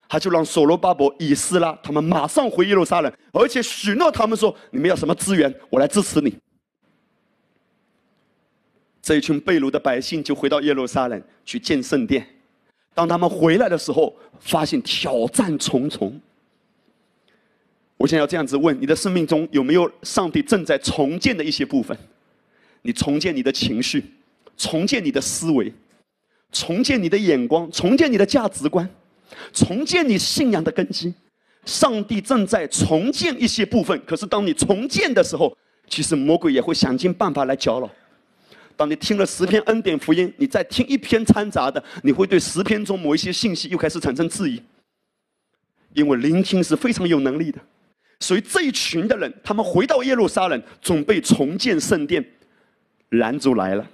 [0.08, 6.36] 他就让所罗巴伯、以斯拉他们马上回耶路撒冷，而且许诺他们说：你们要什么资源，我来支持你。
[9.00, 12.24] 这一群被掳的百姓就回到耶路撒冷去建圣殿。
[12.94, 16.20] 当他们回来的时候，发现挑战重重。
[18.02, 21.96] 我想要这样子问：你的生命中有没有上帝正在重建的一些部分？
[22.82, 24.04] 你重建你的情绪，
[24.56, 25.72] 重建你的思维，
[26.50, 28.90] 重建你的眼光，重建你的价值观，
[29.52, 31.14] 重建你信仰的根基。
[31.64, 34.02] 上帝正在重建一些部分。
[34.04, 37.88] 可是当你重建的时候，其实魔鬼也会想尽办法来搅扰。
[38.76, 44.60] 当你听了十篇恩典福音，你再听一篇掺杂的，你会对十篇中某一些信息又开始产生质疑。
[45.94, 47.60] 因为聆听是非常有能力的，
[48.22, 52.24] 所以这一群的人，他们回到耶路撒冷，准备重建圣殿，
[53.10, 53.84] 拦阻来了。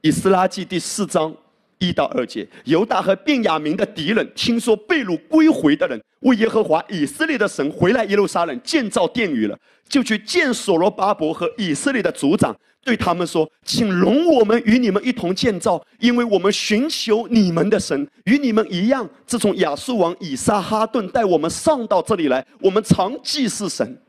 [0.00, 1.34] 以斯拉记第四章
[1.78, 9.58] 一到二节，犹大和便雅明的敌人听说被掳归回的人为耶和华以色列的神回来耶路撒冷建造殿宇了，
[9.88, 12.56] 就去见所罗巴伯和以色列的族长。
[12.86, 19.10] 对他们说：“请容我们与你们一同建造，因为我们寻求你们的神，与你们一样。
[19.26, 24.00] 自从亚述王以撒哈顿带我们上到这里来，我们常祭祀神。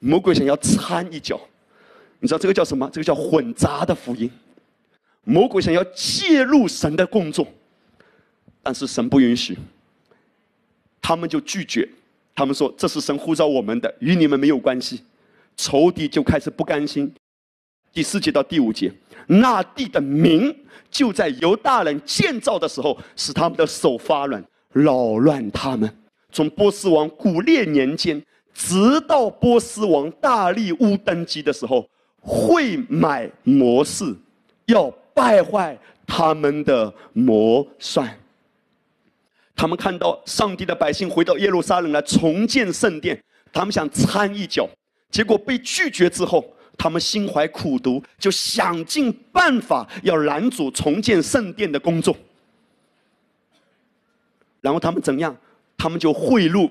[0.00, 1.40] 魔鬼想要掺一脚，
[2.18, 2.90] 你知道这个叫什么？
[2.92, 4.28] 这个叫混杂的福音。
[5.22, 7.46] 魔鬼想要介入神的工作，
[8.60, 9.56] 但是神不允许，
[11.00, 11.88] 他们就拒绝。
[12.34, 15.04] 他们说这是神呼召我们的，与你们没有关系。
[15.56, 17.14] 仇敌就开始不甘心。”
[17.94, 18.92] 第四节到第五节，
[19.28, 20.54] 那地的民
[20.90, 25.88] 就在犹大人建造的时候，使他们的手发软，扰乱他们。
[26.32, 28.20] 从波斯王古列年间，
[28.52, 31.88] 直到波斯王大力乌登基的时候，
[32.20, 34.12] 会买模式，
[34.66, 38.18] 要败坏他们的魔算。
[39.54, 44.68] 他们看到上帝的百姓回到耶路撒冷来重建圣殿，他们想参一脚，
[45.12, 46.44] 结果被拒绝之后，
[46.76, 52.16] 他们心怀苦毒，就想尽办法要拦阻重建圣殿的工作。
[54.60, 55.36] 然后他们怎样？
[55.76, 56.70] 他们就贿赂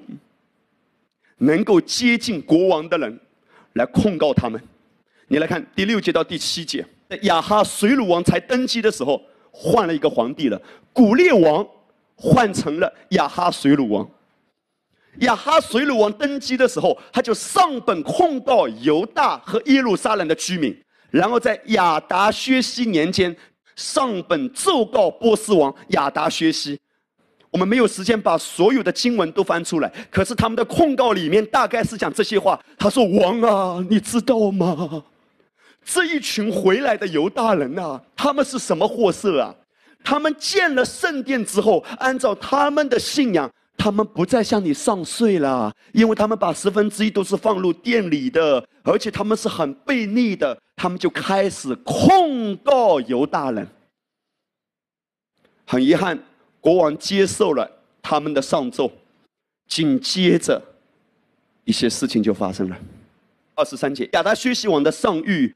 [1.38, 3.20] 能够接近国王的人，
[3.74, 4.60] 来控告他们。
[5.28, 6.86] 你来看第六节到第七节，
[7.24, 10.60] 亚哈水鲁王才登基的时候，换了一个皇帝了，
[10.92, 11.68] 古列王
[12.16, 14.10] 换成了亚哈水鲁王。
[15.20, 20.76] 亚哈水鲁王登基的时候，他就上本控告犹大和耶路撒冷的居民，
[21.12, 23.36] 然后在亚达薛西年间
[23.76, 26.80] 上本奏告波斯王亚达薛西。
[27.52, 32.60] 我们没有时间把所有的经文都翻出来，可是他们的控告里面大概是讲这些话。
[32.80, 35.04] 他说：“王啊，你知道吗？
[35.86, 39.54] 这一群回来的犹大人啊，他们是什么货色啊？
[40.04, 53.68] 他们建了圣殿之后，按照他们的信仰，他们不再向你上税了，因为他们把十分之一都是放入店里的，而且他们是很悖逆的，他们就开始控告犹大人。
[55.66, 56.18] 很遗憾。”
[56.64, 57.70] 国王接受了
[58.02, 58.90] 他们的上奏，
[59.68, 60.62] 紧接着
[61.66, 62.78] 一些事情就发生了。
[63.54, 65.54] 二十三节，亚达薛西王的上谕，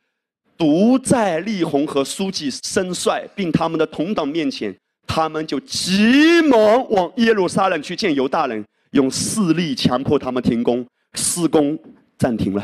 [0.58, 4.76] 独在利红和书记申帅并他们的同党面前，
[5.08, 11.80] 他们就急忙往耶路撒冷去见犹大人，用势力强迫他们停工，施工
[12.18, 12.64] 暂停了。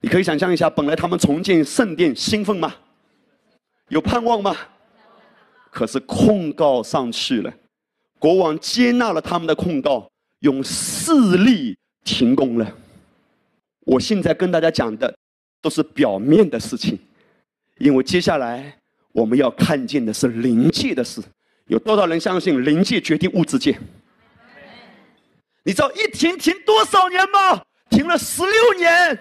[0.00, 2.74] 你可以想象一下，本来他们重建圣殿兴奋吗？
[3.88, 4.54] 有盼望吗？
[5.70, 7.52] 可是控告上去了，
[8.18, 10.10] 国王接纳了他们的控告，
[10.40, 12.76] 用势力停工了。
[13.86, 15.12] 我现在跟大家讲的
[15.60, 16.98] 都是表面的事情，
[17.78, 18.76] 因为接下来
[19.12, 21.22] 我们要看见的是灵界的事。
[21.66, 23.78] 有多少人相信灵界决定物质界？
[25.62, 27.62] 你知道一停停多少年吗？
[27.90, 29.18] 停了十六年。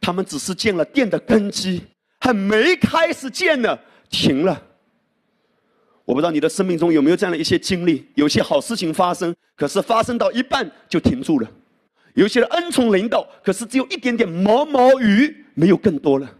[0.00, 1.82] 他们只是建了殿的根基。
[2.20, 3.76] 还没开始建呢，
[4.08, 4.62] 停了。
[6.04, 11.48] 我不知道你的生命中有没有这样的一些经历，有些好事情发生，可是发生到一半就停住了；
[12.14, 16.32] 有些的恩宠领导，可是只有一点点毛毛雨，没有更多了。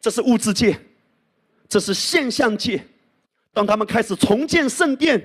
[0.00, 0.78] 这是物质界，
[1.68, 2.82] 这是现象界。
[3.52, 5.22] 当他们开始重建圣殿，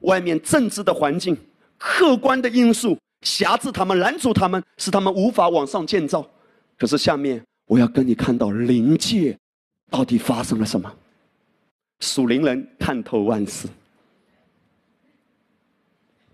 [0.00, 1.36] 外面政治的环境、
[1.76, 2.96] 客观的因素。
[3.22, 6.28] 辖制他们，拦阻他们，使他们无法往上建造。
[6.76, 9.38] 可是下面我要跟你看到灵界
[9.88, 10.92] 到底发生了什么。
[12.00, 13.68] 属灵人看透万事。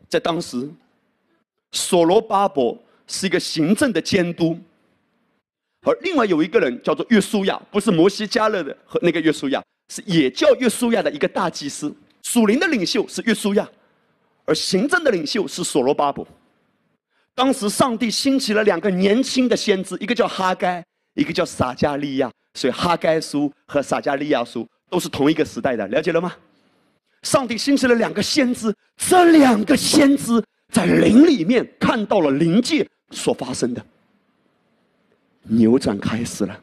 [0.09, 0.67] 在当时，
[1.73, 4.59] 所罗巴伯是一个行政的监督，
[5.83, 11.95] 而另外有一个人叫做约书亚，不是摩西加勒的和那个约书亚，是也叫约书亚的一个大祭司。
[12.23, 13.67] 属灵的领袖是约书亚，
[14.45, 16.27] 而行政的领袖是所罗巴伯。
[17.35, 22.31] 当时上帝兴起了两个年轻的先知，一个叫哈该，一个叫撒加利亚。
[22.55, 26.35] 所以哈该书和撒加利亚书都是同一个时代的，了解了吗？
[27.23, 33.85] 上帝兴起了两个先知，这两个先知在灵里面看到了灵界所发生的
[35.49, 36.61] 扭转开始了。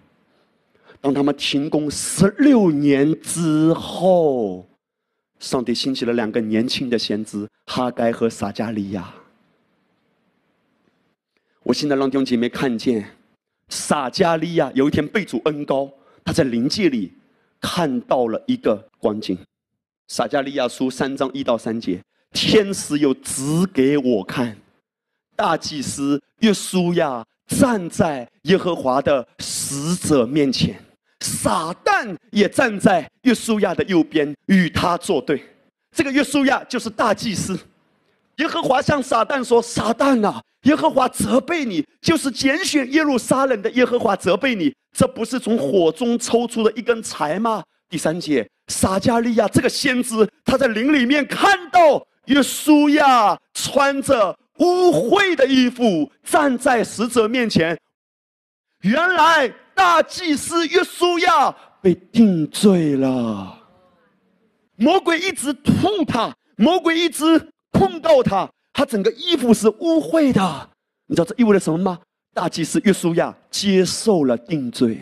[1.01, 4.67] 当他们停工十六年之后，
[5.39, 9.13] 上帝兴起了两个年轻的先知哈该和撒加利亚。
[11.63, 13.17] 我现在让弟兄姐妹看见，
[13.69, 15.91] 撒加利亚有一天被主恩高，
[16.23, 17.13] 他在灵界里
[17.59, 19.37] 看到了一个光景。
[20.07, 23.43] 撒加利亚书三章一到三节，天使又指
[23.73, 24.55] 给我看，
[25.35, 30.79] 大祭司约书亚站在耶和华的使者面前，
[31.21, 35.43] 撒旦也站在约书亚的右边与他作对。
[35.95, 37.57] 这个约书亚就是大祭司。
[38.37, 47.63] 耶和华向撒旦说：“撒旦呐！”耶和华责备你，就是拣选耶路撒冷的耶和华责备你，这不是从火中抽出的一根柴吗？
[47.87, 57.77] 第三节，撒加利亚这个先知，他在林里面看到约书亚穿着污秽的衣服站在使者面前，
[58.81, 61.51] 原来大祭司约书亚
[61.81, 63.57] 被定罪了，
[64.75, 68.49] 魔鬼一直吐他，魔鬼一直控告他。
[68.71, 70.69] 他整个衣服是污秽的，
[71.05, 71.99] 你知道这意味着什么吗？
[72.33, 74.99] 大祭司约书亚接受了定罪。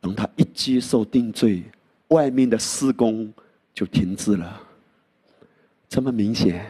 [0.00, 1.62] 当他一接受定罪，
[2.08, 3.32] 外面的施工
[3.72, 4.60] 就停止了。
[5.88, 6.66] 这么明显，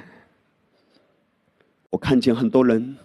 [1.93, 2.97] 我看见很多人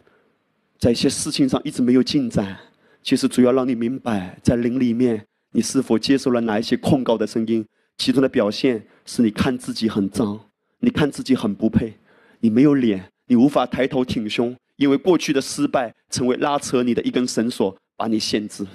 [0.79, 2.57] 在一些事情上一直没有进展，
[3.03, 7.65] 其实主要让你明白，在灵里面你是否接受了哪一些控告的声音，
[7.97, 10.39] 其中的表现是你看自己很脏，
[10.79, 11.93] 你看自己很不配，
[12.39, 18.65] 你没有脸，你无法抬头挺胸，因为过去的失败成为拉扯你的一根绳索，把你限制。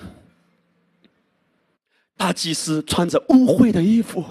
[2.18, 4.22] 大祭司穿着污秽的衣服。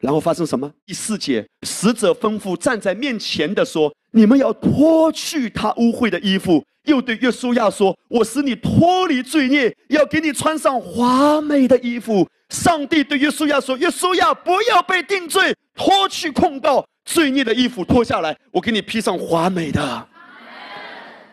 [0.00, 0.72] 然后发生什么？
[0.86, 20.08] 第四节，使者吩咐站在面前的说：“你们要脱去他污秽的衣服。”又对约书亚说：“我使你脱离罪孽，要给你穿上华美的衣服。”上帝对约书亚说：“约书亚，不要被定罪，脱去控告罪孽的衣服，脱下来，我给你披上华美的，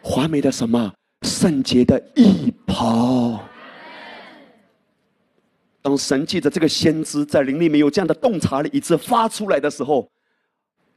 [0.02, 0.92] 华美的什么？
[1.22, 3.40] 圣洁的衣袍。”
[5.82, 10.06] 当神借着这个先知在灵里面有这样的洞察力，以致发出来的时候，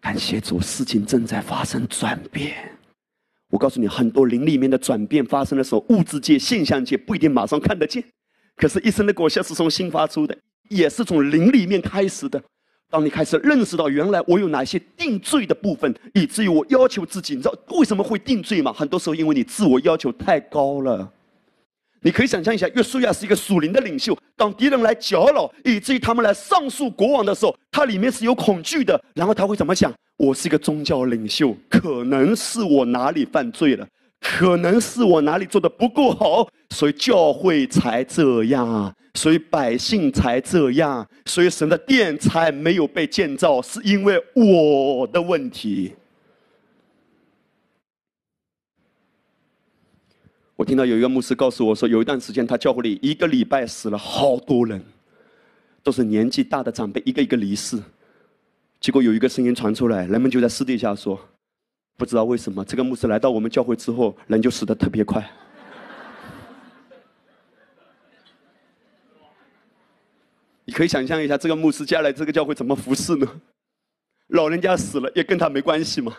[0.00, 2.54] 感谢主，事情正在发生转变。
[3.50, 8.02] 我告诉你，很多灵里面的转变发生的时候，物质界、现象界不一定马上看得见，
[8.56, 10.36] 可是，一生的果效是从心发出的，
[10.68, 12.42] 也是从灵里面开始的。
[12.90, 18.72] 当你开始认识到原来我有哪些定罪的部分，以至于我要求自己，你知道为什么会定罪吗？
[18.72, 21.12] 很多时候，因为你自我要求太高了。
[22.00, 24.16] 你可以想象一下，约书亚是一个属灵的领袖。
[24.36, 29.00] 当敌人来搅扰，以至于他们来上诉国王的时候，他里面是有恐惧的。
[29.14, 29.92] 然后他会怎么想？
[30.16, 33.86] 我是一个宗教领袖，可能是我哪里犯罪了，
[34.20, 45.92] 可能是我哪里做的不够好，所以教会才这样，所以百姓才这样，所以神的殿才没有被建造，是因为我的问题。
[50.58, 54.84] 我听到有一个牧师告诉我说，有一段时间他教会里一个礼拜死了好多人，
[55.84, 57.80] 都是年纪大的长辈，一个一个离世。
[58.80, 61.16] 结果有一个声音传出来，人们就在私底下说，
[61.96, 65.24] 不知道为什么这个牧师来到我们教会之后，人就死得特别快。
[70.64, 73.40] 你可以想象一下，这个牧师接下来这个教会怎么服侍呢？
[74.26, 76.16] 老人家死了也跟他没关系吗？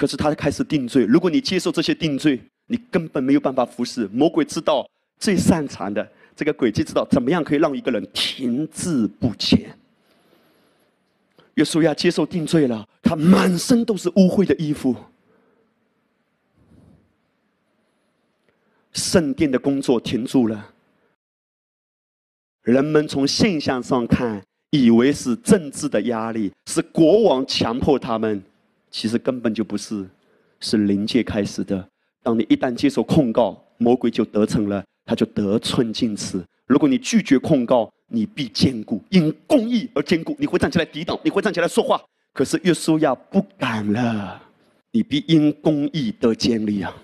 [0.00, 1.04] 可是他开始定罪。
[1.04, 4.08] 如果你接受这些定罪，你根本没有办法服侍。
[4.08, 4.88] 魔鬼知道
[5.18, 9.78] 最擅长的这个诡计，知道怎么样可以让一个人停滞不前。
[11.56, 14.96] 约书亚接受定罪了，他满身都是污秽的衣服。
[18.94, 20.70] 圣殿的工作停住了。
[22.62, 28.42] 人们从现象上看，以为是政治的压力，是国王强迫他们。
[28.90, 30.06] 其实根本就不是，
[30.58, 31.88] 是灵界开始的。
[32.22, 36.44] 当你一旦接受控告，魔鬼就得逞了，他就得寸进尺。
[36.66, 40.36] 如果你拒绝控告，你必坚固，因公义而坚固。
[40.38, 42.00] 你会站起来抵挡，你会站起来说话。
[42.32, 44.42] 可是约书亚不敢了，
[44.92, 46.94] 你必因公义得坚立啊！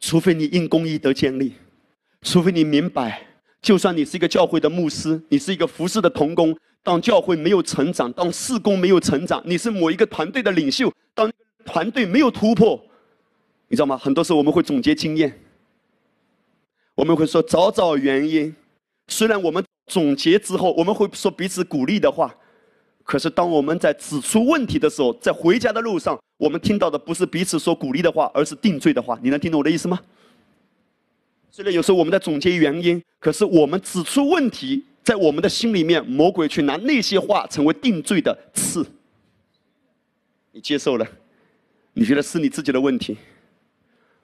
[0.00, 1.52] 除非你因公义得坚立，
[2.22, 3.26] 除非你明白，
[3.60, 6.56] 就算你是一个教会的牧师，你是一个服侍的童工。
[6.86, 11.28] 当教会没有成长，当事工没有成长，你是某一个团队的领袖，当
[11.64, 12.80] 团队没有突破，
[13.66, 13.98] 你知道吗？
[13.98, 15.36] 很多时候我们会总结经验，
[16.94, 18.54] 我们会说找找原因。
[19.08, 22.32] 虽然我们总结之后，我们会说彼此鼓励的话，
[23.02, 29.18] 可是当我们在指出问题的时候，在回家的路上，我们听到的不是彼此说鼓励的话，而是定罪的话。
[29.20, 29.98] 你能听懂我的意思吗？
[31.50, 34.84] 虽然有时候我们在总结原因，可是我们指出问题。
[35.06, 38.84] 在我们的心里面，魔鬼却拿那些话成为定罪的刺。
[40.50, 41.06] 你接受了？
[41.92, 43.16] 你觉得是你自己的问题？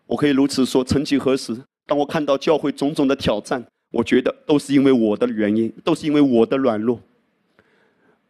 [0.06, 1.56] 我可以如此说：曾几何时，
[1.86, 7.00] 当我看到教会种种的挑战，我觉得都是因为我的原因，都是因为我的软弱。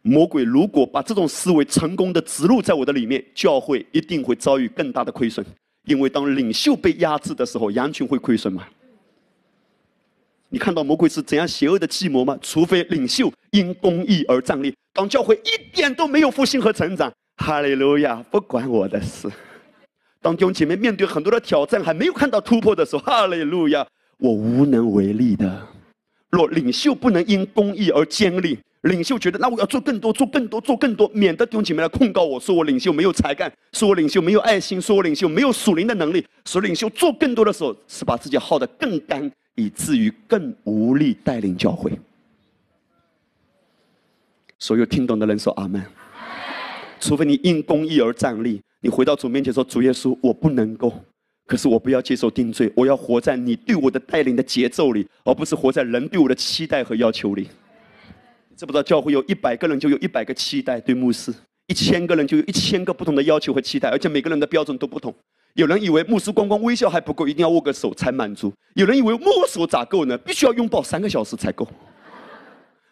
[0.03, 5.43] 魔鬼如果把这种思维成功的植入在我的里面，教会一定会遭遇更大的亏损。
[5.85, 8.67] 因为当领袖被压制的时候，羊群会亏损吗？
[10.53, 12.37] 你看到魔鬼是怎样邪恶的计谋吗？
[12.39, 19.27] 除非领袖因公义而站立，当教会一点都没有复兴和成长，哈利路亚，不管我的事。
[20.21, 23.83] 当弟兄姐妹面对很多的挑战还没有看到突破的时候，哈利路亚，
[24.19, 25.67] 我无能为力的。
[26.29, 36.23] 若领袖不能因公义而坚立，领袖觉得那我要做更多，做更多，做更多，免得弟兄姐妹来控告我说我领袖没有才干，说我领袖没有爱心，说我领袖没有属灵的能力。
[36.45, 39.31] 所以领袖做更多的时候，是把自己耗得更干。
[39.55, 41.91] 以至于更无力带领教会。
[44.59, 45.83] 所有听懂的人说阿门。
[46.99, 50.93] 除非你因公义而站立，你回到主面前说：“主耶稣，我不能够，
[51.45, 57.49] 可是我不要接受定罪，我要活在你对我的带领的节奏里，而不是活在人对我的期待和要求里。”
[58.55, 61.33] 知不知道教会有一百个人就有一百个期待对牧师，
[61.67, 65.13] 一千个人就有一千个不同的要求和期待，而且每个人的标准都不同。
[65.53, 70.17] 有人以为牧师光光微笑还不够，一定要握个手才满足；有人以为握手咋够呢？
[70.17, 71.67] 必须要拥抱三个小时才够。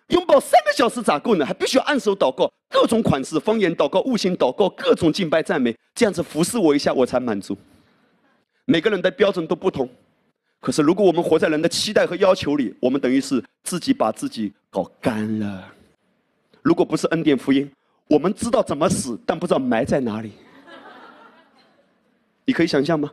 [0.10, 1.46] 拥抱三个小时咋够呢？
[1.46, 7.58] 还必须要按手祷告，各种款式方言祷告、悟性祷告、各种敬拜赞美，这样子服侍我一下我才满足。
[8.66, 9.90] 每个人的标准都不同，
[10.60, 15.68] 可是如果我们活在人的期待和要求里，我们等于是自己把自己搞干了。
[16.62, 17.72] 如果不是恩典福音，
[18.08, 20.34] 我们知道怎么死，但不知道埋在哪里。
[22.52, 23.10] 你可以想象吗？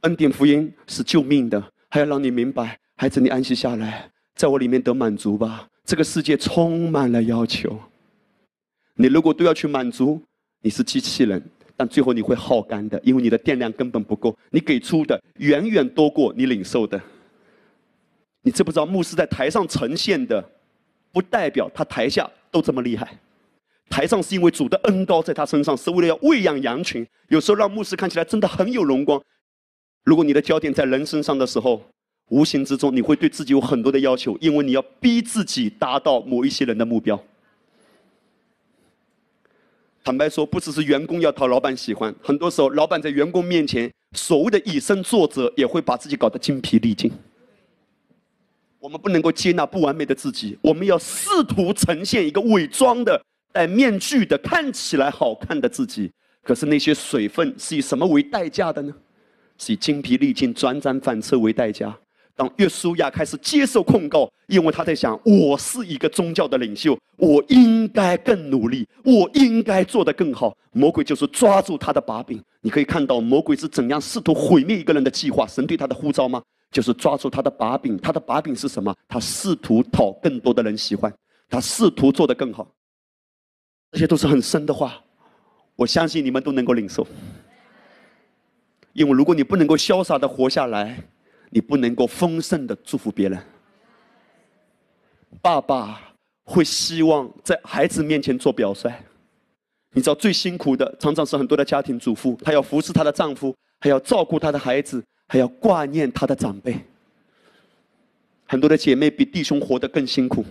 [0.00, 5.68] 恩典福音是救命的，还要让你明白，孩子，你安息下来，在我里面得满足吧。
[5.84, 7.78] 这个世界充满了要求，
[8.94, 10.18] 你如果都要去满足，
[10.62, 11.42] 你是机器人，
[11.76, 16.98] 但最后你会耗干的，因为你的电量根本不够，你给出的远远多过你领受的。
[18.40, 20.42] 你知不知道，牧师在台上呈现的，
[21.12, 23.18] 不代表他台下都这么厉害。
[23.92, 27.06] 台上是因为主的恩高在他身上，是为了要喂养羊群。
[27.28, 29.22] 有时候让牧师看起来真的很有荣光。
[30.02, 31.82] 如果你的焦点在人身上的时候，
[32.30, 37.22] 无形之中你会对自己有很多的要求，因为你要逼自己达到某一些人的目标。
[40.02, 47.12] 坦白说，不只是员工要讨老板喜欢，很多时候老板在员工面前所谓的以身作则，也会把自己搞得精疲力尽。
[48.78, 53.22] 我们不能够接纳不完美的自己，我们要试图呈现一个伪装的。
[53.52, 56.10] 戴面具的看起来好看的自己，
[56.42, 58.92] 可是那些水分是以什么为代价的呢？
[59.58, 61.96] 是以精疲力尽、辗转反侧为代价。
[62.34, 70.56] 当约书亚开始接受控告，因为他在想：我是一个宗教的领袖，我应该更努力，我应该做得更好。
[70.72, 72.42] 魔鬼就是抓住他的把柄。
[72.62, 75.46] 你可以看到魔鬼是怎样试图毁灭一个人的计划。
[75.46, 76.42] 神对他的呼召吗？
[76.70, 77.98] 就是抓住他的把柄。
[77.98, 78.96] 他的把柄是什么？
[79.06, 81.12] 他试图讨更多的人喜欢，
[81.50, 82.66] 他试图做得更好。
[83.92, 85.00] 这些都是很深的话，
[85.76, 87.06] 我相信你们都能够领受。
[88.94, 90.98] 因为如果你不能够潇洒的活下来，
[91.50, 93.38] 你不能够丰盛的祝福别人。
[95.40, 96.14] 爸爸
[96.44, 98.90] 会希望在孩子面前做表率。
[99.94, 106.78] 你知道最辛苦的，常常是很多的家庭主妇，她要服侍她的丈夫，还要照顾她的孩子，还要挂念她的长辈。
[108.46, 110.44] 很多的姐妹比弟兄活得更辛苦。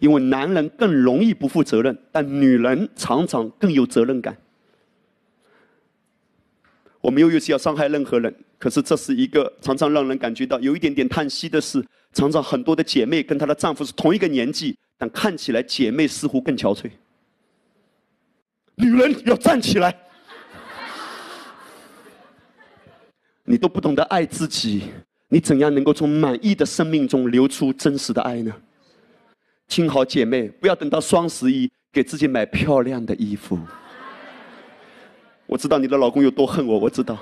[0.00, 4.36] 因为男人更容易不负责任，但女人常常更有责任感。
[7.00, 11.84] 我没有意思要伤害任何人，可是这是一个常常让人感觉到有一点点叹息的事。
[12.12, 16.90] 常常很多的姐妹跟她的丈夫是同一个年纪，但看起来姐妹似乎更憔悴。
[18.74, 19.96] 女人要站起来，
[23.44, 24.84] 你都不懂得爱自己，
[25.28, 28.52] 你怎样能够从满意的生命中流出真实的爱呢？
[29.70, 33.56] 听好，姐妹，不要等到双十一给自己买漂亮的衣服。
[35.46, 37.16] 我知道你的老公有多恨我，我知道，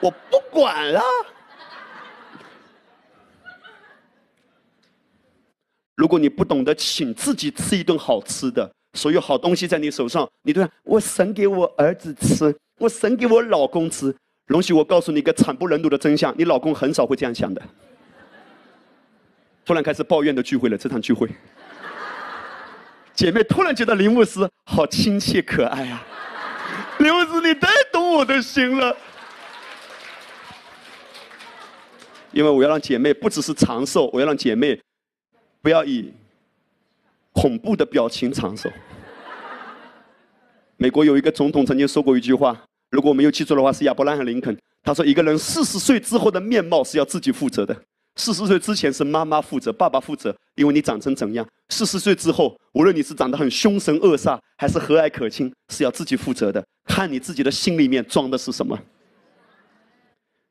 [0.00, 1.02] 我不管了。
[5.94, 14.14] 如果你不懂得请自己吃一顿好吃的，所有好东西在你手上，你都我省给我儿子吃，我省给我老公吃。
[14.46, 17.62] 容许我告诉你一个惨不忍睹的真相：你老公很少会这样想的。
[19.62, 21.28] 突然开始抱怨的聚会了，这场聚会。
[23.14, 26.04] 姐妹突然觉得林牧师好亲切可爱啊！
[26.98, 28.96] 林牧师，你太懂我的心了。
[32.32, 34.80] 因为我要让姐妹不只是长寿，我要让姐妹
[35.60, 36.12] 不要以
[37.32, 38.70] 恐怖的表情长寿。
[40.78, 42.58] 美国有一个总统曾经说过一句话，
[42.90, 44.56] 如果我没有记错的话，是亚伯拉罕·林肯。
[44.82, 47.76] 他说：“一个人四十岁之后的面貌是要自己负责的。”
[48.16, 51.46] 四十岁之前是妈妈负责，爸爸负责，因为你长成怎样。
[51.70, 56.62] 四十岁之后，无论你是长得很凶神恶煞，还是和蔼可亲，是要自己负责的。
[56.84, 58.78] 看你自己的心里面装的是什么，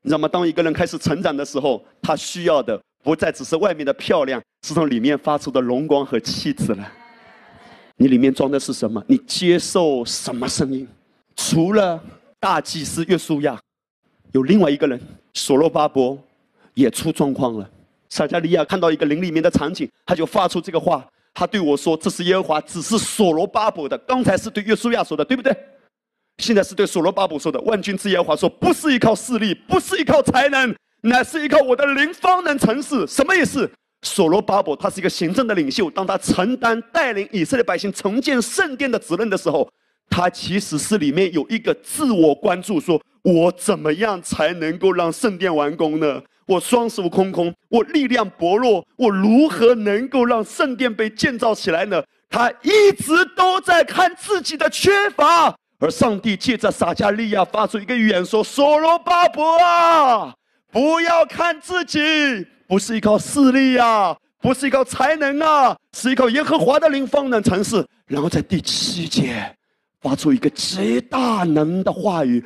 [0.02, 0.26] 你知道吗？
[0.26, 6.92] 当一个人开始成长的时候，他需要的不再只是外面的漂亮，是从里面发出的荣光和气质了。
[7.96, 9.02] 你里面装的是什么？
[9.06, 10.88] 你接受什么声音？
[11.36, 12.02] 除了
[12.40, 13.56] 大祭司约书亚，
[14.32, 15.00] 有另外一个人，
[15.34, 16.18] 所罗巴伯。
[16.74, 17.68] 也出状况了。
[18.08, 21.06] 撒加利亚看到一个林里面的场景，他就发出这个话。
[21.34, 23.96] 他对我说：“这是耶和华，只是所罗巴伯的。
[23.98, 25.56] 刚才是对约书亚说的，对不对？
[26.38, 27.58] 现在是对所罗巴伯说的。
[27.62, 33.06] 万军之耶和华说：不是依靠势力，不是依靠才能，乃是依靠我的灵方能成事。
[33.06, 33.70] 什么意思？
[34.02, 39.66] 所罗巴伯他是一个行政的领袖，当他承担带领以色列百姓重建圣殿的责任的时候，
[40.10, 52.02] 他其实是里面有一个自我关注：说我怎么样才能够让圣殿完工呢？”我双手空空，我力量薄弱，我如何能够让圣殿被建造起来呢？
[52.28, 60.34] 他一直都在看自己的缺乏，而上帝借着撒加利亚发出一个预言说：“所罗巴伯啊，
[60.70, 62.00] 不要看自己，
[62.66, 69.54] 不是依靠势力啊，不是依靠才能啊，是依靠耶和华的灵方能成事。”然后在第七节
[70.00, 72.42] 发出一个极大能的话语：“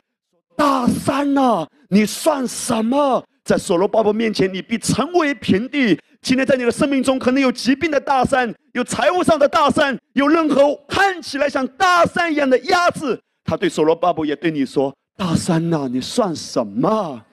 [0.56, 5.96] 大山呐，你算什么？”在所罗巴伯面前，你必成为平地。
[6.20, 13.16] 今天在你的生命中，可能有疾病的大山，有财务上的大山，有任何看起来像大山一样的压制。
[13.44, 17.24] 他对所罗巴伯也对你说：“大山呐，你算什么？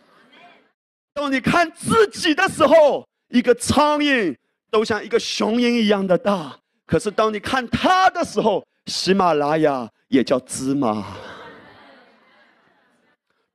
[1.15, 4.35] 当你看自己的时候，一个苍蝇
[4.69, 11.03] 都像一个雄鹰一样的大；可是当你看他的时候，喜马拉雅也叫芝麻。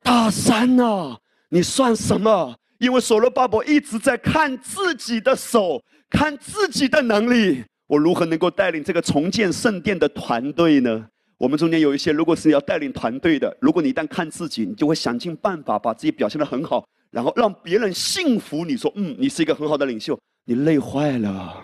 [0.02, 1.16] 大山呐！”
[1.48, 2.54] 你算什么？
[2.78, 7.64] 因为所罗巴伯一直在看自己的手，看自己的能力。
[7.86, 11.06] 我如何能够带领这个重建圣殿的团队呢？
[11.38, 21.56] 我们中间有一些，如果是要带领团队的，如果你一旦看自己，你就会想尽办法把自己表现得很好，然后让别人信服你说：“嗯，你是一个很好的领袖。”你累坏了。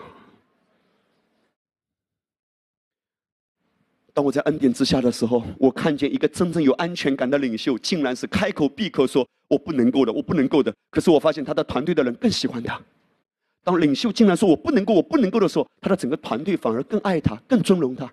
[4.15, 10.73] 当我在恩典之下的时候，我看见一个真正有安全感的领袖，竟然是开口闭口说“我不能够的，我不能够的”。
[10.89, 12.81] 可是我发现他的团队的人更喜欢他。
[13.61, 18.09] 当领袖竟然说“我不能够，我不能够”的时候，他的整个团队反而更爱他，更尊荣他，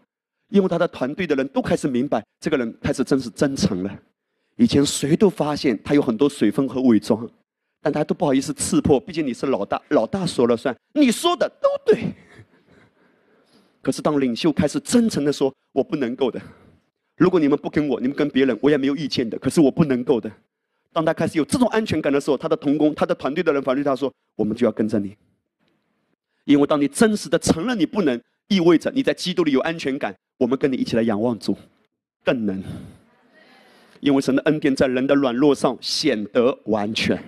[0.48, 3.98] 因为他的团队的人都开始明白，这个人开始真是真诚了。
[4.56, 7.30] 以前谁都发现他有很多水分和伪装，
[7.80, 12.12] 但他都不好意思刺破，毕竟你是老大，老大说了算，你说的都对。
[13.82, 16.40] 可是，当领袖开始真诚的说：“我不能够的，
[17.16, 19.36] 如果你们不跟我，你们跟别人，我也没有意见的。
[19.40, 20.30] 可是我不能够的。”
[20.94, 25.16] 当他开始有这种安全感的时候，他的同工、他的团队的人反对他说：“我们就要跟着你，
[26.44, 30.14] 因为当你真实的承认你不能，意味着你在基督里有安全感。
[30.38, 31.56] 我们跟你一起来仰望主，
[32.24, 32.62] 更能，
[33.98, 37.20] 因为神的恩典在人的软弱上显得完全。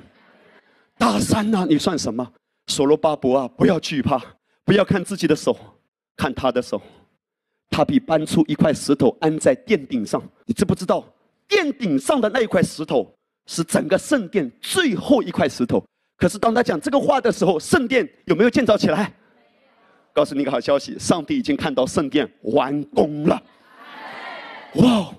[0.98, 2.32] 大山呐，你算什么？
[2.68, 4.22] 所罗巴伯啊，不要惧怕，
[4.64, 5.59] 不要看自己的手。”
[6.16, 6.80] 看他的手，
[7.70, 10.22] 他比搬出一块石头安在殿顶上。
[10.46, 11.04] 你知不知道，
[11.48, 13.12] 殿顶上的那一块石头
[13.46, 15.84] 是整个圣殿最后一块石头？
[16.16, 19.12] 可是当他讲这个话的时候，圣殿有没有建造起来？
[20.12, 23.42] 告诉你一个好消息，上帝已经看到圣殿完工了。
[24.74, 25.12] 哇！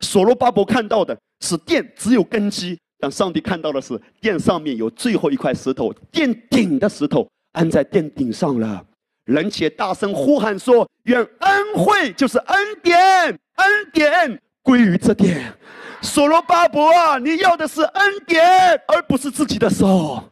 [0.00, 8.82] 所罗巴伯看到的是殿只有根基，但上帝看到的是殿上面有最后一块石头，殿顶的石头安在殿顶上了。
[9.28, 15.52] 人且大声呼喊说：“愿恩惠就是恩典，恩典归于这点。”
[16.00, 18.42] 所罗巴伯啊，你要的是恩典，
[18.88, 20.24] 而不是自己的手。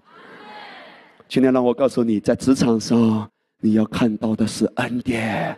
[1.28, 3.30] 今天让我告诉你，在职场上，
[3.60, 5.54] 你要看到的是恩典。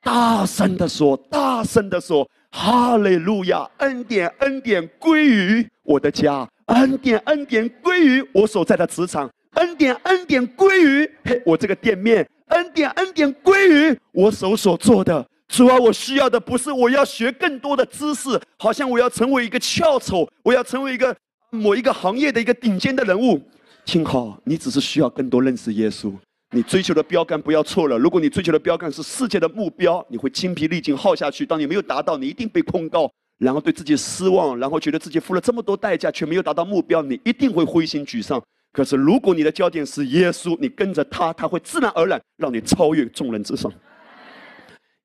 [0.00, 3.68] 大声的说，大声的说：“哈利路亚！
[3.80, 15.26] 恩典，恩典归于我的家，恩典，恩典归于我所在的职场，恩典，恩典归于嘿我这个店面。”恩典，恩典归于我手所做的。
[15.48, 21.16] 主啊，我需要的不是我要学更多的知识，好像我要成为一个翘楚，我要成为一个
[21.50, 23.40] 某一个行业的一个顶尖的人物。
[23.86, 26.12] 听好，你只是需要更多认识耶稣。
[26.50, 27.96] 你追求的标杆不要错了。
[27.96, 31.46] 如果你追求的标杆是世界的目标，你会精疲力尽耗下去。
[31.46, 38.42] 当你没有达到，你一定被控告，然后对自己失望，然后觉得自己付了这么多代价却没有达到目标，你一定会灰心沮丧。
[38.72, 43.72] 可是，如果你的焦点是耶稣，你跟着他，他会自然而然让你超越众人之上。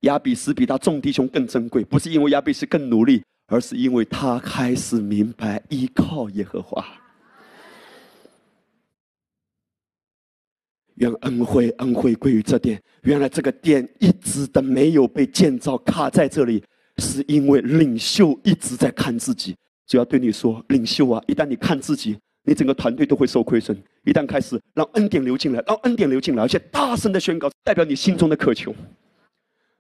[0.01, 6.85] 亚比斯比他众弟兄更珍贵，不是因为亚比斯更努力，而是因为他开始明白依靠耶和华。
[10.95, 12.79] 愿恩惠恩惠归于这殿。
[13.01, 16.63] 原来这个殿一直的没有被建造，卡在这里，
[16.97, 19.55] 是因为领袖一直在看自己。
[19.87, 22.19] 只要对你说，领袖啊，一旦你看自己。
[22.43, 23.77] 你整个团队都会受亏损。
[24.03, 28.73] 一旦开始让恩典流进来，让恩典流进来，而且大声的宣告，代表你心中的渴求。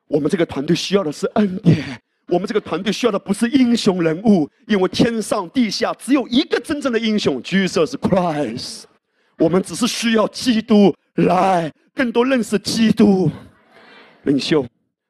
[0.07, 1.83] 我们这个团队需要的是恩典，
[2.27, 8.83] 我们这个团队需要的不是英雄人物，因为天上地下只有一个真正的英雄，Jesus Christ。
[9.39, 13.29] 我们只是需要基督来更多认识基督。
[14.23, 14.65] 领袖，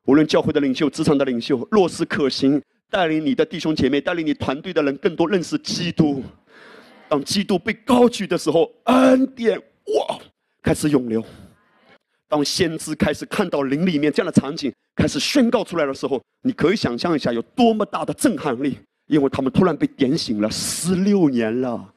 [0.05, 6.23] 无论教会的领袖、职场的领袖，若是可行，带领你的弟兄姐妹，带领你团队的人，更多认识基督。
[7.13, 10.19] 当基督被高举的时候，恩典哇
[10.63, 11.23] 开始涌流。
[12.27, 20.49] 当先知开始看到灵里面这样的场景开始宣告出来的时候，你可以想象一下有多么大的震撼力，因为他们突然被点醒了。
[20.49, 21.93] 十六年了，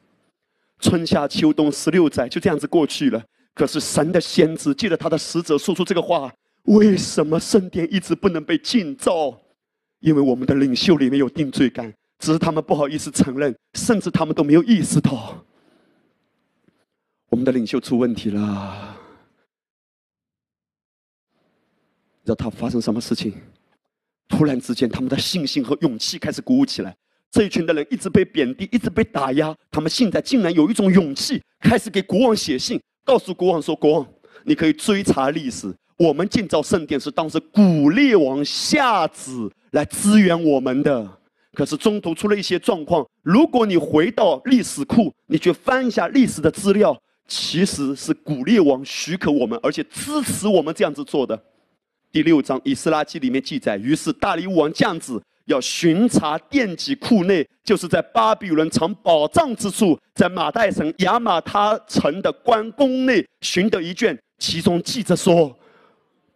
[0.81, 3.19] 春夏秋冬十六载就这样子过去了。
[3.55, 6.31] 可是神的先知借着他的使者说出这个话：
[6.65, 9.35] 为什么圣殿一直不能被建造？
[9.99, 15.45] 因为我们的领袖里面有定罪感，只是他们不好意思承认，甚至他们都没有意识到，
[17.29, 18.97] 我们的领袖出问题了。
[22.25, 23.33] 知道他发生什么事情？
[24.27, 26.93] 突然之间，他们的信心和勇气开始鼓舞起来。
[27.31, 34.07] 这一群的人一直被贬低，一直被打压，他们现在竟然有一种勇气，开始给国王写信，告诉国王说：“国王，
[34.43, 41.16] 你可以追查历史，我们建造圣殿是当时古列王下旨来支援我们的。
[41.57, 43.03] 可是中途出了一些状况。
[43.23, 46.95] 如果你回到历史库，你去翻一下历史的资料，
[47.27, 51.35] 其实是古列王许可我们，而且支持我们这样子做的。”
[52.13, 65.57] 第六章《以斯拉记》里面记载，于是大利乌王降旨，要巡查殿籍库内，就是在巴比伦藏宝藏之处，在马代省亚玛他城的关宫内寻得一卷，其中记着说：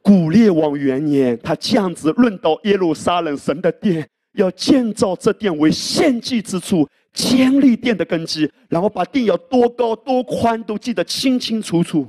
[0.01, 12.07] 古列王元年，他降旨论到耶路撒冷神的殿，要建造这殿为献祭之处，建立殿的根基，然后把殿要多高多宽都记得清清楚楚。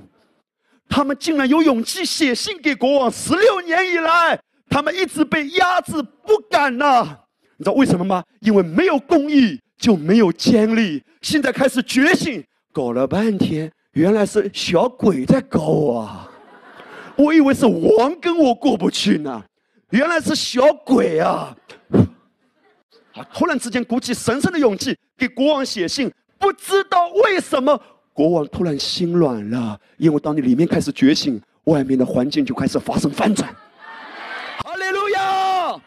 [0.89, 3.11] 他们竟然有勇气写信给国王。
[3.11, 7.19] 十六年以来，他们一直被压制，不敢呐。
[7.57, 8.23] 你知道为什么吗？
[8.41, 11.03] 因为没有公义，就没有坚立。
[11.23, 15.61] 现在开始觉醒，搞了半天，原来是小鬼在搞
[15.95, 16.29] 啊！
[17.17, 19.43] 我以为是王跟我过不去呢，
[19.91, 21.57] 原来是小鬼啊！
[23.15, 23.27] 啊！
[23.33, 27.81] 突然之间鼓起神圣的勇气给国王写信，不知道为什么。
[28.13, 33.49] 国王突然心软了，因为当你里面开始觉醒，外面的环境就开始发生翻转。
[34.65, 35.81] 哈利路亚！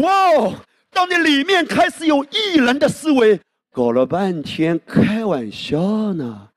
[0.00, 0.52] 哇！
[0.92, 3.40] 当你里面开始有异人的思维，
[3.72, 6.48] 搞了半天开玩笑呢。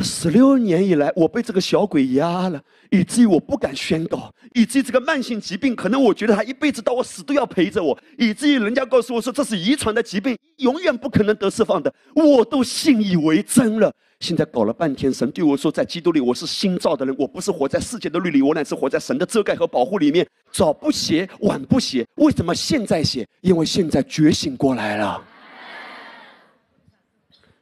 [0.00, 13.92] 十六年以来，我被这个小鬼压了，以至于我不敢宣告，以至于这个慢性疾病，可能我觉得他一辈子到我死都要陪着我，以至于人家告诉我说这是遗传的疾病，永远不可能得释放的，我都信以为真了。
[14.20, 20.26] 现在搞了半天，神对我说，在基督里我是新造的人，我不是活在世界的律里，我乃是活在神的遮盖和保护里面。
[20.50, 23.24] 早不写，晚不写，为什么现在写？
[23.42, 25.22] 因为现在觉醒过来了。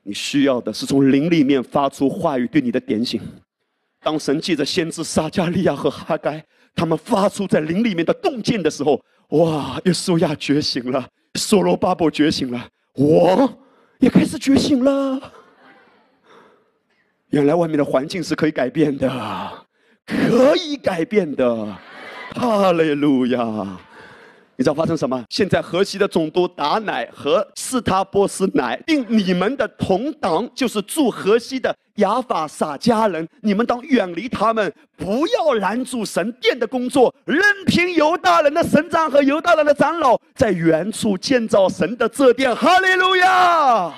[0.07, 3.20] 你需要的是从灵里面发出话语对你的点醒。
[4.04, 6.40] 当神借着先知撒加利亚和哈该，
[6.76, 9.80] 他们发出在灵里面的洞见的时候，哇！
[9.84, 13.59] 耶稣亚觉醒了，所罗巴伯觉醒了，我
[13.98, 15.32] 也开始觉醒了。
[17.30, 19.66] 原来外面的环境是可以改变的，
[20.07, 21.76] 可以改变的。
[22.36, 23.80] 哈利路亚。
[24.59, 25.22] 你知道发生什么？
[25.28, 42.57] 现在河西的总督达乃和斯塔波斯乃定你们的同党就是住河西的亚法撒家人，你们当远离他们，不要拦住神殿的工作，任凭犹大人的神长和犹大人的长老在原处建造神的这殿。
[42.57, 43.92] 哈利路亚！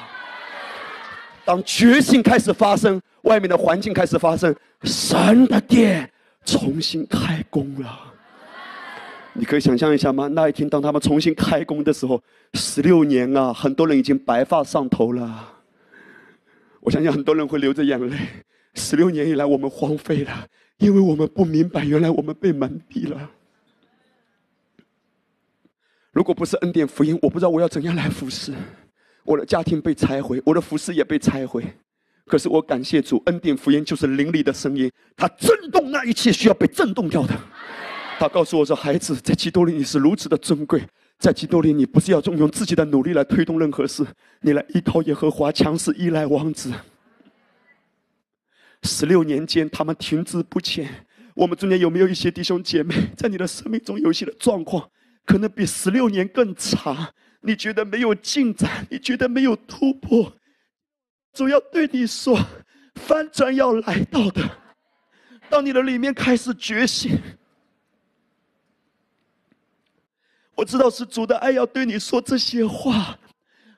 [1.44, 6.10] 当觉醒开始发生，外面的环境开始发生，神的殿
[6.44, 8.07] 重新开工了。
[9.38, 10.26] 你可以想象一下吗？
[10.26, 12.20] 那一天，当他们重新开工的时候，
[12.54, 15.54] 十六年啊，很多人已经白发上头了。
[16.80, 18.18] 我相信很多人会流着眼泪。
[18.74, 20.46] 十六年以来，我们荒废了，
[20.78, 23.30] 因为我们不明白，原来我们被蒙蔽了。
[26.10, 28.52] 如果不是恩典福音，我不知道我要怎样来服侍。
[29.22, 31.64] 我的家庭被拆毁，我的服饰也被拆毁。
[32.26, 37.34] 可是我感谢主，恩典福音就是灵里的声音，它震动那一切需要被震动掉的。
[38.18, 40.82] 他告诉我说：“孩子，在基督里你是如此的尊贵，
[41.20, 44.04] 在基督里你不是要用用自己的努力来推动任何事，
[44.40, 46.72] 你来依靠耶和华，强势依赖王子。”
[48.82, 51.06] 十六年间，他们停滞不前。
[51.34, 54.90] 我们中间有没有一些弟兄姐妹，在你的生命中有一些的状况，
[55.24, 57.14] 可能比十六年更长？
[57.42, 60.32] 你觉得没有进展，你觉得没有突破？
[61.32, 62.36] 主要对你说，
[62.96, 64.42] 翻转要来到的。
[65.48, 67.16] 当你的里面开始觉醒。
[70.58, 73.16] 我知道是主的爱要对你说这些话。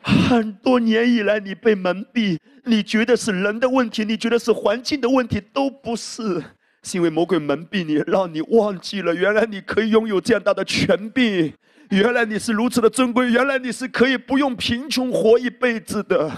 [0.03, 6.43] 很多年以来，你被蒙蔽，你觉得是人的问题，你觉得是环境的问题，都不是，
[6.83, 11.53] 是因为魔鬼蒙蔽你，让你忘记了原来你可以拥有这样大的权柄，
[11.91, 16.33] 原来你是如此的尊贵，原来你是可以不用贫穷活一辈子的。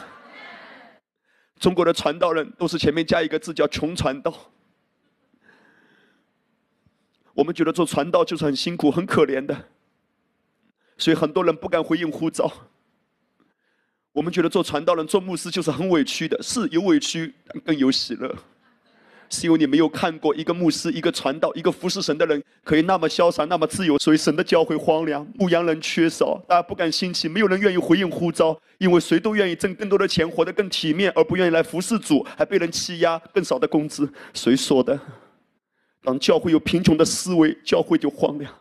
[1.60, 4.34] 中国的传道人都是前面加一个字叫“穷传道”。
[7.32, 9.56] 我们觉得做传道就是很辛苦、很可怜的。
[11.02, 12.48] 所以很多人不敢回应呼召。
[14.12, 18.32] 我们觉得做传道人、做牧师就是很委屈的，是有委屈，但更有喜乐。
[19.28, 34.08] 是因为你没有看过一个牧师、一个传道、一个服侍神的人可以那么潇洒、那么自由，所以神的教会荒凉，牧羊人缺少，大家不敢兴起，没有人愿意回应呼召，因为谁都愿意挣更多的钱，活得更体面，而不愿意来服侍主，还被人欺压，更少的工资。
[34.34, 34.96] 谁说的？
[36.04, 38.54] 当教会有贫穷的思维，教会就荒凉。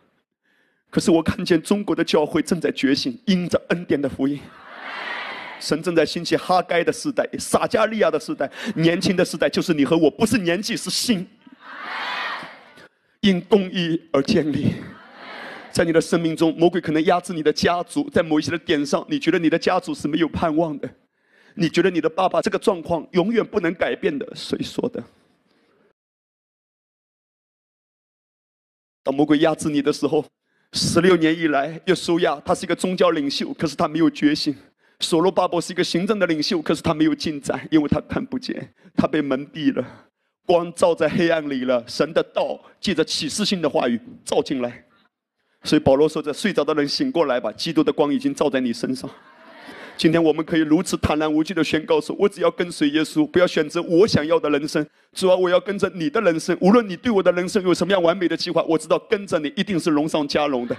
[0.92, 4.38] 可是我看见中国的教会正在觉醒，因着恩典的福音，
[5.58, 11.26] 神正在兴起哈该的时代、撒加利亚的时代、年轻的时代，就是你和我，不是年纪，是心，
[13.20, 14.74] 因公义而建立。
[15.70, 20.86] 在你的生命中，魔鬼可能压制你的家族，在某一些的点上，你觉得你的家族是没有盼望的，
[21.54, 25.02] 你觉得你的爸爸这个状况永远不能改变的，谁说的？
[29.02, 30.22] 当魔鬼压制你的时候。
[30.72, 34.54] 十六年以来，约书亚他是一个宗教领袖，可是他没有觉醒；
[35.00, 39.86] 所罗巴伯是一个行政的领袖，可是他没有进展，因为他看不见，他被蒙蔽了，
[40.46, 41.84] 光照在黑暗里了。
[41.86, 44.84] 神的道借着启示性的话语照进来，
[45.62, 49.10] 所以保罗说：“这睡着的人醒过来吧，基督的光已经照在你身上。”
[50.02, 54.84] 今天我们可以如此坦然无惧的宣告说：“我只要跟随耶稣，不要选择我想要的人生。
[55.12, 56.58] 主要我要跟着你的人生。
[56.60, 60.76] 无论你对我的人生有什么样完美的计划，我知道跟着你一定是荣上加荣的。”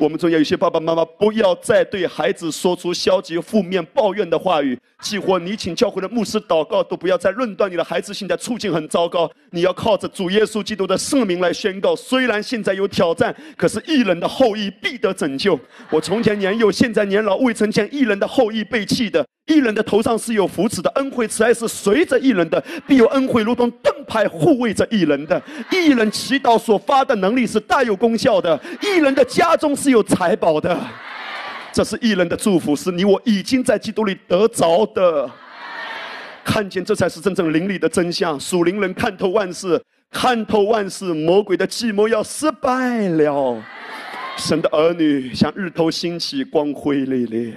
[0.00, 4.78] 我们中间有些爸爸妈妈，不要再对孩子说出消极、负面、抱怨的话语。
[5.02, 9.30] 几乎你请教会的牧师祷告，都不要再论断你的孩子现在处境很糟糕。
[9.50, 15.60] 你要靠着主耶稣基督的圣名来宣告：虽然现在有挑战，可是异人的后裔必得拯救。
[15.90, 19.22] 我从前年幼，现在年老，未曾见异人的后裔被弃的。
[19.46, 25.42] 异人的头上是有福祉的，恩惠慈爱是随着异人的，必有恩惠如同盾牌护卫着异人的。
[25.72, 30.78] 异人祈祷所发的能力是大有功效的，异人的家中是有财宝的。
[31.72, 35.30] 这是异人的祝福，是你我已经在基督里得着的。
[36.44, 38.38] 看见这才是真正灵里的真相。
[38.38, 39.80] 属灵人看透万事，
[40.10, 43.62] 看透万事，魔鬼的计谋要失败了。
[44.36, 47.54] 神的儿女像日头兴起，光辉烈烈。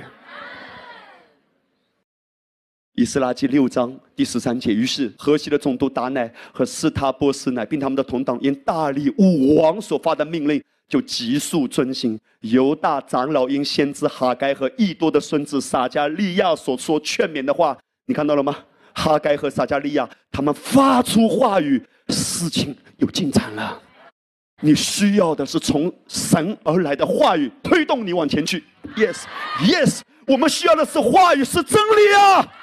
[2.96, 12.20] 以斯拉记六章第十三节，于是河西的总督达乃和斯塔波斯乃，并他们的同党，因大力武王所发的命令，就急速遵行。
[12.42, 17.76] 犹大长老因先知哈该和益多的孙子撒加利亚所说劝勉的话，
[18.06, 18.56] 你看到了吗？
[18.94, 23.82] 哈该和撒加利亚他们发出话语，事情有进展了。
[24.62, 28.64] 你需要的是从神而来的话语推动你往前去。
[28.96, 32.54] Yes，Yes，我们需要的是话语，是真理啊。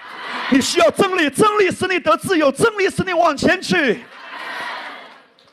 [0.53, 4.01] 你需要真理，真理使你得自由，真理使你往前去。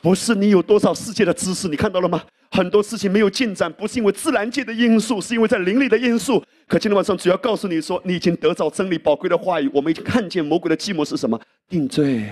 [0.00, 2.22] 不是你有多少世界的知识，你看到了吗？
[2.50, 6.42] 很多事情没有进展，不是因为自然界的因素，是因为在灵里的因素。
[6.66, 11.38] 可今天晚上主要告诉你说，你已经得到真理宝贵的话语，我们已经看见魔鬼的计谋是什么？
[11.68, 12.24] 定罪，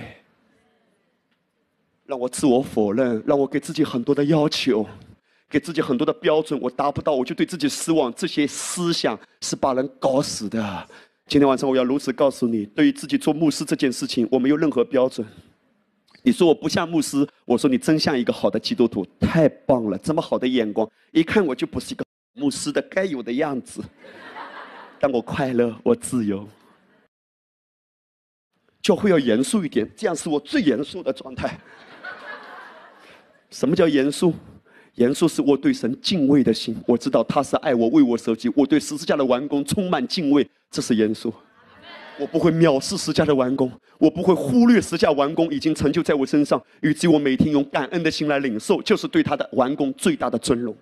[2.06, 4.86] 让我自我否认，让我给自己很多的要求，
[5.50, 8.12] 给自己很多的标准，我达不到，我就对自己失望。
[8.14, 10.88] 这些思想是把人搞死的。
[11.28, 15.26] 今天晚上我要如此告诉你：对于自己做牧师这件事情，我没有任何标准。
[16.22, 19.98] 你说我不像牧师，我说你真像一个好的基督徒，太棒了！
[19.98, 22.04] 这么好的眼光，一看我就不是一个
[22.34, 23.82] 牧师的该有的样子。
[25.00, 26.48] 但我快乐，我自由。
[28.80, 31.58] 教会要严肃一点，这样是我最严肃的状态。
[33.50, 34.32] 什么叫严肃？
[34.96, 38.50] 严肃是我对神敬畏的心，我知道他是爱我、为我舍己。
[38.54, 41.32] 我对十字架的完工充满敬畏，这是严肃。
[42.18, 50.74] 我不会藐视十字架的完工，我不会忽略十字架完工已经成就在我身上，以及我每天用感恩的心来领受，就是对他的完工最大的尊荣。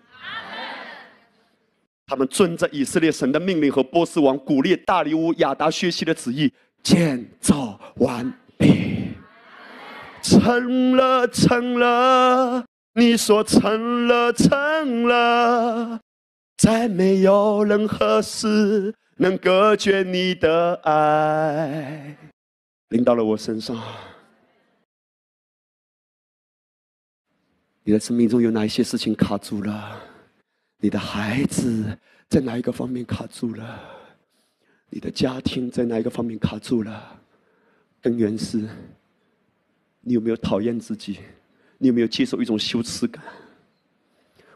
[2.07, 6.53] 他们遵着以色列神的命令和波斯王古列大利乌亚达薛西的旨意
[6.85, 9.09] 建造完毕，
[10.23, 12.65] 成了，成了。
[12.97, 16.01] 你说成了，成了，
[16.57, 22.17] 再没有任何事能隔绝你的爱，
[22.91, 23.83] 临到了我身上。
[27.83, 30.01] 你的生命中有哪一些事情卡住了？
[30.79, 33.81] 你的孩子在哪一个方面卡住了？
[34.89, 37.21] 你的家庭在哪一个方面卡住了？
[38.01, 38.69] 根源是，
[40.01, 41.19] 你有没有讨厌自己？
[41.85, 43.23] 你有没有接受一种羞耻感？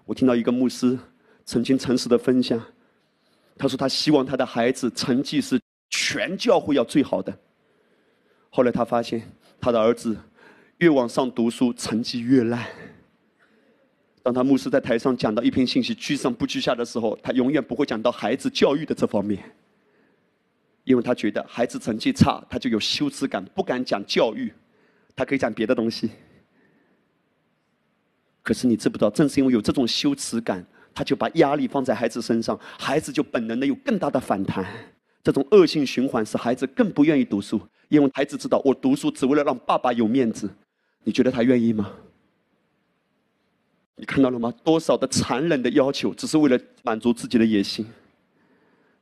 [0.06, 0.98] 我听到一个牧师
[1.44, 2.58] 曾经诚实的分享，
[3.58, 5.60] 他说他希望他的孩子成绩是
[5.90, 7.38] 全教会要最好的。
[8.48, 10.16] 后来他发现他的儿子
[10.78, 12.66] 越往上读书，成绩越烂。
[14.22, 19.44] 当他牧师在台上讲到一篇信息居上不居下的时候，他永远不会讲到孩子教育的这方面，
[20.84, 24.50] 因为他觉得孩子成绩差，他就有羞耻感，不敢讲教育。
[25.14, 26.08] 他可以讲别的东西。
[28.42, 30.64] 可是你知不知道，正是因为有这种羞耻感，
[30.94, 34.64] 他就把压力放在孩子身上，孩子就本能的有更大的反弹。
[35.22, 40.48] 这种恶性循环使孩子更不愿意读书，因为孩子知道我读书只为了让爸爸有面子。
[41.04, 41.90] 你觉得他愿意吗？
[43.96, 44.52] 你看到了吗？
[44.64, 47.84] 多少的残忍的要求，只是为了满足自己的野心。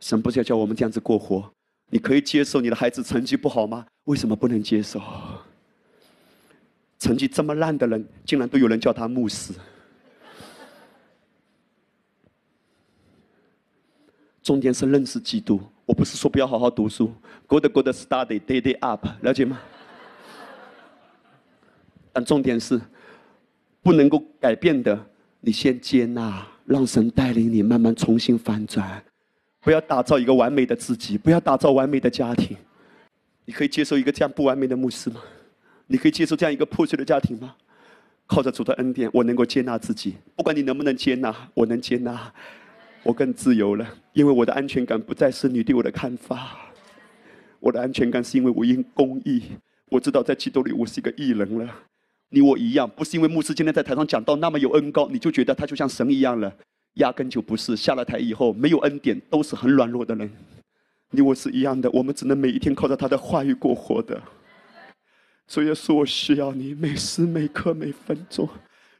[0.00, 1.48] 神不是要叫我们这样子过活？
[1.90, 3.86] 你可以接受你的孩子成绩不好吗？
[4.04, 5.00] 为什么不能接受？
[6.98, 9.52] 成绩这么烂的人，竟然都有人叫他牧师。
[14.42, 15.60] 重点是认识基督。
[15.84, 17.12] 我不是说不要好好读书
[17.46, 19.60] ，good good study day day up，了解吗？
[22.12, 22.80] 但重点是，
[23.82, 24.98] 不能够改变的，
[25.40, 29.00] 你先接纳，让神带领你慢慢重新翻转。
[29.60, 32.56] 不要打造一个完美的自己，不要打造完美的家庭。
[33.44, 35.20] 你可以接受一个这样不完美的牧师吗？
[35.86, 37.54] 你可以接受这样一个破碎的家庭吗？
[38.26, 40.16] 靠着主的恩典，我能够接纳自己。
[40.34, 42.32] 不管你能不能接纳，我能接纳，
[43.04, 43.86] 我更自由了。
[44.14, 46.72] 因为我的安全感不再是你对我的看法，
[47.60, 49.42] 我的安全感是因为我因公义，
[49.90, 51.72] 我知道在基督里我是一个义人了。
[52.30, 56.52] 你我一样，不是因为牧师今天在台上讲到那么有恩高，你就觉得他就像神一样了，
[56.94, 57.76] 压根就不是。
[57.76, 60.28] 下了台以后没有恩典，都是很软弱的人。
[61.10, 64.20] 你我是一样的，我们只能每一天靠着他的话语过活的。
[65.48, 68.48] 所以说，我需要你每时每刻每分钟。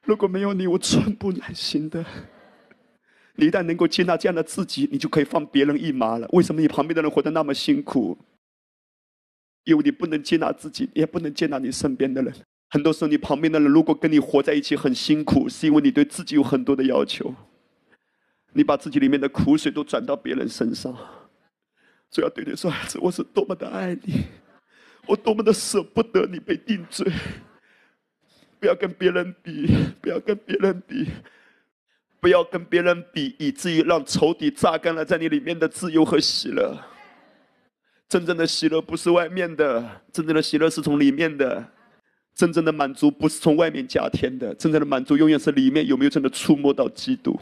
[0.05, 2.05] 如果没有你，我寸步难行的。
[3.35, 6.29] 你一旦能够接纳这样的自己，你就可以放别人一马了。
[6.33, 8.17] 为什么你旁边的人活得那么辛苦？
[9.65, 12.33] 因为你不能接纳自己，也不能接纳你身边的人。
[12.71, 17.35] 很多时候，你旁边的人如果跟你活在一起很辛苦，是因为你对自己有很多的要求。
[18.53, 20.97] 你把自己里面的苦水都转到别人身上。
[22.09, 24.25] 所以要对你说，孩子，我是多么的爱你。
[25.07, 27.07] 我多么的舍不得你被定罪，
[28.59, 29.69] 不要跟别人比，
[30.01, 31.09] 不要跟别人比，
[32.21, 36.77] 不要跟别人比，以至于让仇敌榨干了在你里面的自由和喜乐。
[38.09, 41.65] 真正的喜乐不是外面的，真正的喜乐是从里面的。
[42.35, 47.41] 真正的满足不是从外面加添的，真正的满足永远是里面有没有真的触摸到基督。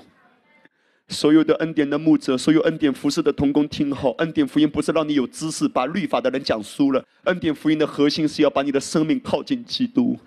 [1.08, 7.04] 所有的恩典的牧者，所有恩典服饰的童工，听好，恩典福音不是让你有知识，把律法的人讲输了。
[7.24, 10.18] 恩典福音的核心是要把你的生命靠近基督，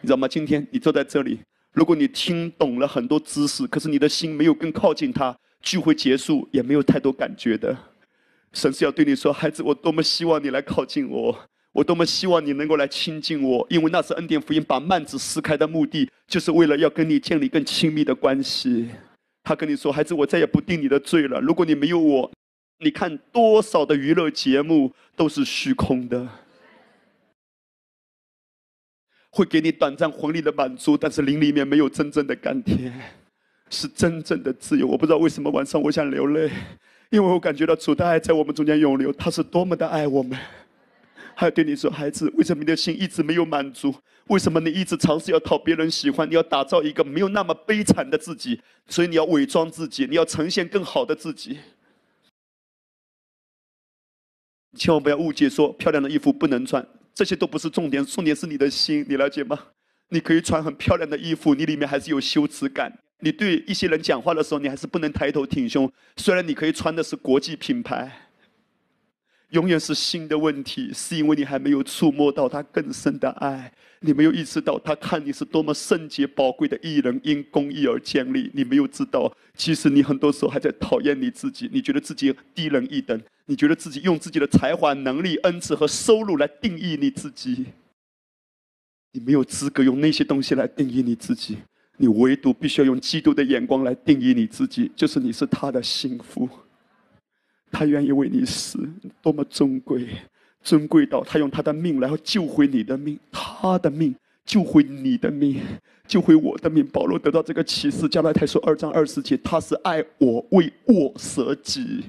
[0.00, 0.28] 你知道吗？
[0.28, 1.40] 今天你坐在这里，
[1.72, 7.76] 如果你听懂了很多知识，可是你的心没有更靠近他，聚会结束也没有太多感觉的。
[8.52, 11.36] 神是要对你说，孩子，我多么希望你来靠近我，
[11.72, 18.88] 我多么希望你能够来亲近我，因为那是恩典福音把幔子撕开的目的，就是为了要跟你建立更亲密的关系。
[19.44, 21.40] 他跟你说：“孩子，我再也不定你的罪了。
[21.40, 22.30] 如果你没有我，
[22.78, 26.28] 你看多少的娱乐节目都是虚空的，
[29.30, 32.92] 会给你短暂魂力的满足，但是灵里面没有真正的甘甜，
[33.68, 34.86] 是真正的自由。
[34.86, 36.48] 我不知道为什么晚上我想流泪，
[37.10, 40.38] 因为我感觉到主的爱在我们中间涌流，他是多么的爱我们。”
[41.34, 43.92] 还要对你说，孩子，为什么你的心一直没有满足？
[44.28, 46.28] 为什么你一直尝试要讨别人喜欢？
[46.28, 51.58] 你要打造一个没有那么悲惨的自己，所以你要伪装自己，你要呈现更好的自己。
[54.76, 59.58] 千万不要误解，说漂亮的衣服不能穿，这些都不是重点，重点是你的心，你了解吗？
[60.08, 62.92] 你可以穿很漂亮的衣服，你里面还是有羞耻感。
[63.18, 68.28] 你对一些人讲话的时候，你还是不能抬头挺胸，虽然你可以穿的是国际品牌。
[69.50, 73.70] 永远是新的问题，是因为你还没有触摸到他更深的爱，
[74.02, 78.50] 你没有意识到他看你是多么圣洁宝贵的艺人，因公义而建立。
[78.52, 87.66] 你没有知道，其实你很多时候还在讨厌你自己，你觉得自己低人一等，你觉得自己用自己的才华、能力、恩赐和收入来定义你自己。
[89.12, 91.58] 你没有资格用那些东西来定义你自己，
[91.98, 96.48] 你唯独必须要用基督的眼光来定义你自己，就是你是他的幸福。
[97.70, 98.78] 他愿意为你死，
[99.22, 100.06] 多么尊贵，
[100.62, 105.60] 尊贵到他用他的命来救回你的命，他的命救回你的命，
[106.06, 106.86] 救回我的命。
[106.86, 112.04] 保罗得到这个启示，加拉太书二章二十节，他是爱我，为我舍己。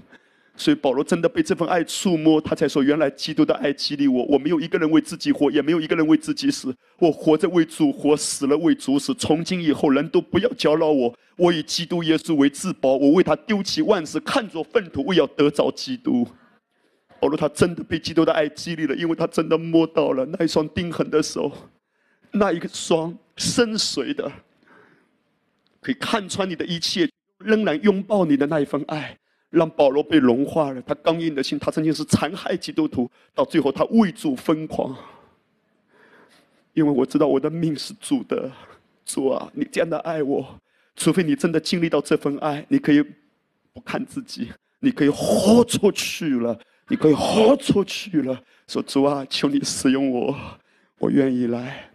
[0.56, 4.24] 所以保罗真的被这份爱触摸，他才说：“原来基督的爱激励我。
[4.26, 6.72] 我没有一个人为自己活，也没有一个人为自己死。
[7.00, 9.16] 我活着为主活，死了为主死。
[9.16, 11.12] 从今以后，人都不要搅扰我。
[11.38, 16.28] 我以基督耶稣为至宝，我为他丢弃万事，看作粪土，为要得着基督。”
[17.24, 21.50] 保罗他真的被基督的爱激励了，因为他真的摸到了那一双钉痕的手，
[22.32, 24.30] 那一个双深邃的，
[25.80, 29.18] 可以看穿你的一切，仍然拥抱你的那一份爱。
[29.52, 34.94] 让保罗被融化了，他刚硬的心，他曾经是残害基督徒，到最后他为主疯狂。
[36.74, 38.52] 因为我知道我的命是主的。
[39.06, 40.60] 主啊，你这样的爱我，
[40.98, 43.02] 除非你真的经历到这份爱，你可以
[43.72, 48.44] 不看自己，你可以豁出去了，你可以豁出去了。
[48.68, 50.38] 说主啊，求你使用我，
[51.00, 51.90] 我愿意来。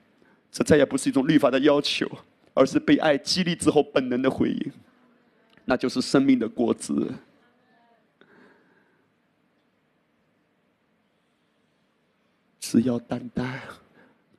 [0.50, 2.06] 这再也不是一种律法的要求，
[2.54, 4.72] 而是被爱激励之后本能的回应，
[5.64, 7.12] 那就是生命的果子。
[12.60, 13.60] 只要单单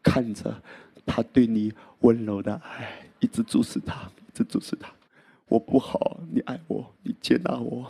[0.04, 0.62] 看着
[1.06, 4.92] 他对你温柔的爱，一直注视他，一直注视他。
[5.48, 7.90] 我不好，你爱我，你接纳我。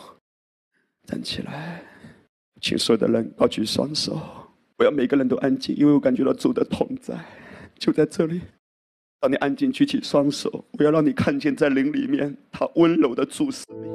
[1.05, 1.83] 站起来，
[2.61, 4.19] 请所有的人高举双手。
[4.77, 7.13] 我要每个人都安静，因为我感觉到主的同在
[7.77, 8.41] 就在这里。
[9.19, 13.89] 当你安静举起双手，我要让你看见在灵里面他温柔的注视你。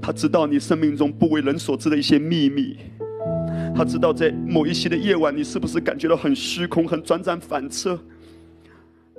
[0.00, 2.76] 他知道你生命中不为人所知的一些秘密。
[3.74, 7.98] 他知道在某一些的夜晚，你是不是感觉到很虚空、很转转反侧？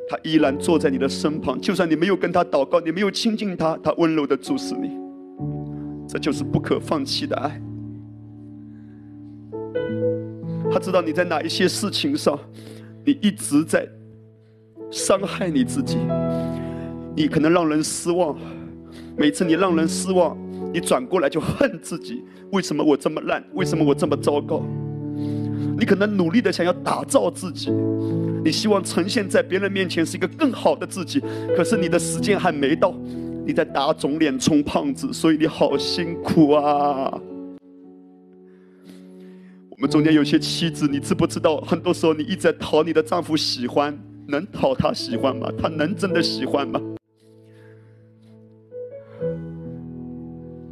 [0.08, 5.05] 他依然坐在你的身旁，就算你没有跟他祷告，你没有亲近他，他温柔的注视你。
[6.16, 7.62] 这就是不可放弃的爱。
[10.72, 12.40] 他知道你在哪一些事情上，
[13.04, 13.86] 你一直在
[14.90, 15.98] 伤害你自己，
[17.18, 18.34] 你可能让人失望。
[19.18, 20.38] 每次你让人失望。
[20.74, 23.44] 你转过来就恨自己，为什么我这么烂？
[23.54, 24.64] 为什么我这么糟糕？
[25.78, 27.72] 你可能努力的想要打造自己，
[28.42, 31.22] 你希望呈现在别人面前是一个更好的自己，
[31.58, 32.96] 可是你的时间还没到，
[33.46, 37.22] 你在打肿脸充胖子，所以你好辛苦啊！
[39.70, 41.62] 我们中间有些妻子，你知不知道？
[41.62, 43.96] 很多时候你一直在讨你的丈夫喜欢，
[44.28, 45.48] 能讨他喜欢吗？
[45.62, 46.82] 他能真的喜欢吗？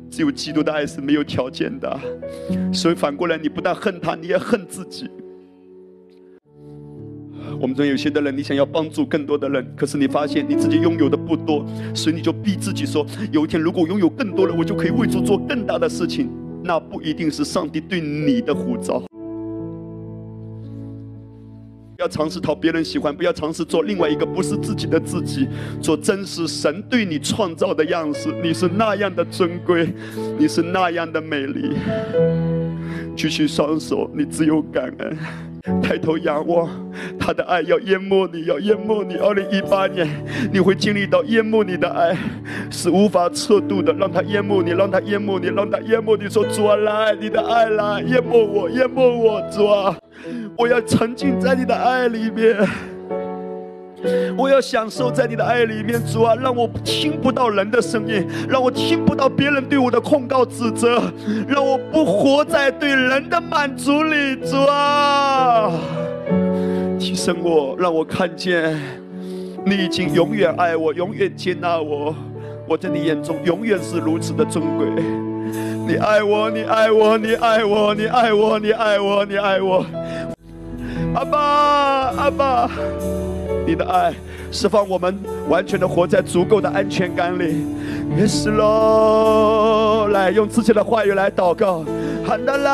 [0.09, 1.99] 只有基督的爱是没有条件的，
[2.73, 5.09] 所以反过来，你不但恨他，你也恨自己。
[7.59, 16.29] 我们中有些的人，你想要帮助更多的人，可是你发现你自己拥有的不多，所以你就逼自己说：有一天如果拥有更多了，我就可以为主做更大的事情。
[16.63, 19.03] 那不一定是上帝对你的呼召。
[21.99, 25.47] 要尝试讨别人喜欢，不要尝试做另外一个不是自己的自己，
[25.81, 28.29] 做真实神对你创造的样式。
[28.41, 29.93] 你是那样的尊贵，
[30.37, 31.75] 你是那样的美丽。
[33.15, 35.17] 举起双手，你只有感恩。
[35.81, 36.69] 抬头仰望，
[37.17, 39.15] 他的爱要淹没你，要淹没你。
[39.15, 40.05] 二零一八年，
[40.51, 42.17] 你会经历到淹没你的爱，
[42.69, 43.93] 是无法测度的。
[43.93, 46.27] 让他淹没你，让他淹没你，让他淹没你。
[46.27, 49.95] 说主啊，来，你的爱来淹没我，淹没我，主啊。
[50.57, 52.57] 我要沉浸在你的爱里面，
[54.37, 61.01] 我要享受在你的爱里面，主啊，让我听不到人的声音，让我听不到别人对我的控告指责，
[61.47, 65.71] 让我不活在对人的满足里，主啊，
[66.99, 68.79] 提升我，让我看见
[69.65, 72.13] 你已经永远爱我，永远接纳我，
[72.67, 74.87] 我在你眼中永远是如此的尊贵。
[75.85, 79.85] 你爱我，你爱我，你爱我，你爱我，你爱我，你爱我。
[81.13, 81.39] 阿爸，
[82.17, 82.71] 阿爸，
[83.65, 84.13] 你的爱
[84.51, 87.65] 释放我们，完全的活在足够的安全感里。
[88.17, 91.83] 也是喽，来用自己的话语来祷告。
[92.25, 92.71] 喊达拉，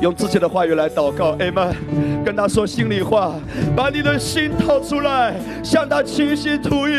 [0.00, 1.36] 用自己的话语来祷告。
[1.36, 1.74] ，amen。
[2.24, 3.34] 跟他说心里话，
[3.76, 6.92] 把你的心掏出来，向他倾心吐意，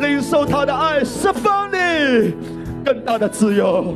[0.00, 2.34] 领受他的爱，释放你
[2.84, 3.94] 更大的自由。